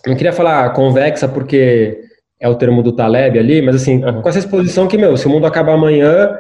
não 0.07 0.17
queria 0.17 0.33
falar 0.33 0.71
convexa 0.71 1.29
porque 1.29 2.01
é 2.39 2.49
o 2.49 2.55
termo 2.55 2.83
do 2.83 2.93
Taleb 2.93 3.39
ali, 3.39 3.61
mas 3.61 3.77
assim, 3.77 4.05
uhum. 4.05 4.23
com 4.23 4.29
essa 4.29 4.39
exposição 4.39 4.87
que, 4.87 4.97
meu, 4.97 5.17
se 5.17 5.27
o 5.27 5.31
mundo 5.31 5.47
acabar 5.47 5.75
amanhã, 5.75 6.37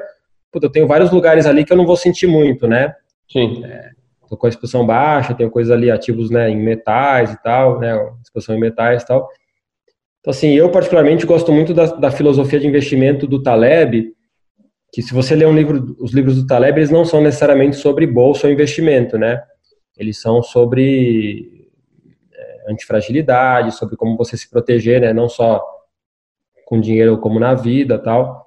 puta, 0.52 0.66
eu 0.66 0.70
tenho 0.70 0.86
vários 0.86 1.10
lugares 1.10 1.46
ali 1.46 1.64
que 1.64 1.72
eu 1.72 1.76
não 1.76 1.86
vou 1.86 1.96
sentir 1.96 2.26
muito, 2.26 2.68
né? 2.68 2.94
Sim. 3.30 3.64
É, 3.64 3.90
tô 4.28 4.36
com 4.36 4.46
a 4.46 4.48
exposição 4.48 4.86
baixa, 4.86 5.34
tenho 5.34 5.50
coisas 5.50 5.72
ali 5.72 5.90
ativos, 5.90 6.30
né, 6.30 6.50
em 6.50 6.56
metais 6.56 7.32
e 7.32 7.42
tal, 7.42 7.80
né, 7.80 7.94
exposição 8.22 8.54
em 8.54 8.60
metais 8.60 9.02
e 9.02 9.06
tal. 9.06 9.28
Então, 10.20 10.30
assim, 10.30 10.52
eu 10.52 10.70
particularmente 10.70 11.24
gosto 11.24 11.50
muito 11.50 11.72
da, 11.72 11.86
da 11.86 12.10
filosofia 12.10 12.60
de 12.60 12.66
investimento 12.66 13.26
do 13.26 13.42
Taleb, 13.42 14.12
que 14.92 15.02
se 15.02 15.12
você 15.12 15.34
ler 15.34 15.46
um 15.46 15.54
livro, 15.54 15.96
os 16.00 16.12
livros 16.12 16.36
do 16.36 16.46
Taleb, 16.46 16.78
eles 16.78 16.90
não 16.90 17.04
são 17.04 17.20
necessariamente 17.20 17.76
sobre 17.76 18.06
bolsa 18.06 18.46
ou 18.46 18.52
investimento, 18.52 19.18
né? 19.18 19.42
Eles 19.96 20.20
são 20.20 20.42
sobre 20.42 21.56
antifragilidade, 22.68 23.74
sobre 23.74 23.96
como 23.96 24.16
você 24.16 24.36
se 24.36 24.50
proteger, 24.50 25.00
né, 25.00 25.12
não 25.12 25.28
só 25.28 25.64
com 26.66 26.80
dinheiro 26.80 27.18
como 27.18 27.38
na 27.38 27.54
vida, 27.54 27.98
tal. 27.98 28.44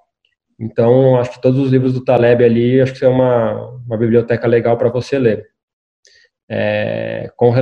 Então, 0.60 1.18
acho 1.18 1.32
que 1.32 1.42
todos 1.42 1.60
os 1.60 1.72
livros 1.72 1.94
do 1.94 2.04
Taleb 2.04 2.44
ali, 2.44 2.82
acho 2.82 2.94
que 2.94 3.06
é 3.06 3.08
uma, 3.08 3.80
uma 3.88 3.98
biblioteca 3.98 4.46
legal 4.46 4.78
para 4.78 4.90
você 4.90 5.18
ler. 5.18 5.48
É, 6.50 7.32
com, 7.38 7.54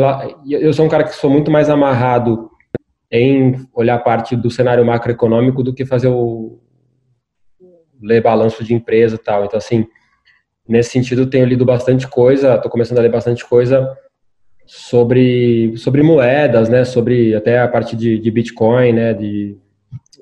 eu 0.49 0.73
sou 0.73 0.85
um 0.85 0.89
cara 0.89 1.03
que 1.03 1.13
sou 1.13 1.29
muito 1.29 1.51
mais 1.51 1.69
amarrado 1.69 2.49
em 3.11 3.67
olhar 3.73 3.99
parte 3.99 4.35
do 4.35 4.49
cenário 4.49 4.83
macroeconômico 4.83 5.61
do 5.61 5.73
que 5.73 5.85
fazer 5.85 6.07
o 6.07 6.59
ler 8.01 8.21
balanço 8.21 8.63
de 8.63 8.73
empresa 8.73 9.15
e 9.15 9.19
tal. 9.19 9.45
Então, 9.45 9.57
assim, 9.57 9.87
nesse 10.67 10.91
sentido, 10.91 11.29
tenho 11.29 11.45
lido 11.45 11.65
bastante 11.65 12.07
coisa, 12.07 12.55
estou 12.55 12.71
começando 12.71 12.99
a 12.99 13.01
ler 13.01 13.11
bastante 13.11 13.45
coisa 13.45 13.97
sobre, 14.65 15.75
sobre 15.77 16.03
moedas, 16.03 16.67
né, 16.67 16.83
sobre 16.83 17.33
até 17.33 17.59
a 17.59 17.67
parte 17.67 17.95
de, 17.95 18.19
de 18.19 18.29
Bitcoin, 18.29 18.91
né, 18.91 19.13
de 19.13 19.57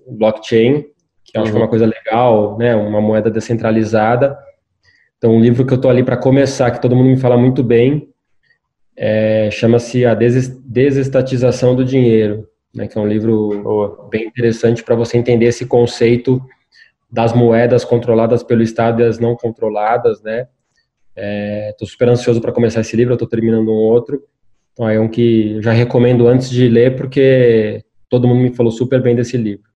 blockchain, 0.08 0.86
que 1.24 1.36
eu 1.36 1.42
acho 1.42 1.52
que 1.52 1.58
é 1.58 1.60
uma 1.60 1.66
uhum. 1.66 1.70
coisa 1.70 1.86
legal, 1.86 2.58
né, 2.58 2.76
uma 2.76 3.02
moeda 3.02 3.32
descentralizada. 3.32 4.38
Então, 5.18 5.32
um 5.32 5.42
livro 5.42 5.66
que 5.66 5.74
eu 5.74 5.78
estou 5.78 5.90
ali 5.90 6.04
para 6.04 6.16
começar, 6.16 6.70
que 6.70 6.82
todo 6.82 6.96
mundo 6.96 7.10
me 7.10 7.18
fala 7.18 7.36
muito 7.36 7.64
bem, 7.64 8.08
é, 8.96 9.50
chama-se 9.52 10.06
A 10.06 10.14
Desestatização 10.14 11.76
do 11.76 11.84
Dinheiro, 11.84 12.48
né, 12.74 12.88
que 12.88 12.98
é 12.98 13.02
um 13.02 13.08
livro 13.08 13.62
Boa. 13.64 14.08
bem 14.12 14.28
interessante 14.28 14.84
para 14.84 14.96
você 14.96 15.18
entender 15.18 15.46
esse 15.46 15.66
conceito 15.66 16.40
das 17.16 17.32
moedas 17.32 17.86
controladas 17.86 18.44
pelo 18.44 18.62
Estado 18.62 19.02
e 19.02 19.06
as 19.06 19.18
não 19.18 19.38
controladas, 19.38 20.22
né. 20.22 20.48
Estou 21.70 21.88
é, 21.88 21.90
super 21.90 22.10
ansioso 22.10 22.42
para 22.42 22.52
começar 22.52 22.82
esse 22.82 22.94
livro, 22.98 23.14
estou 23.14 23.28
terminando 23.28 23.70
um 23.70 23.76
outro. 23.76 24.22
Então 24.74 24.90
é 24.90 25.00
um 25.00 25.08
que 25.08 25.62
já 25.62 25.72
recomendo 25.72 26.28
antes 26.28 26.50
de 26.50 26.68
ler, 26.68 26.98
porque 26.98 27.86
todo 28.10 28.28
mundo 28.28 28.42
me 28.42 28.54
falou 28.54 28.70
super 28.70 29.02
bem 29.02 29.16
desse 29.16 29.38
livro. 29.38 29.66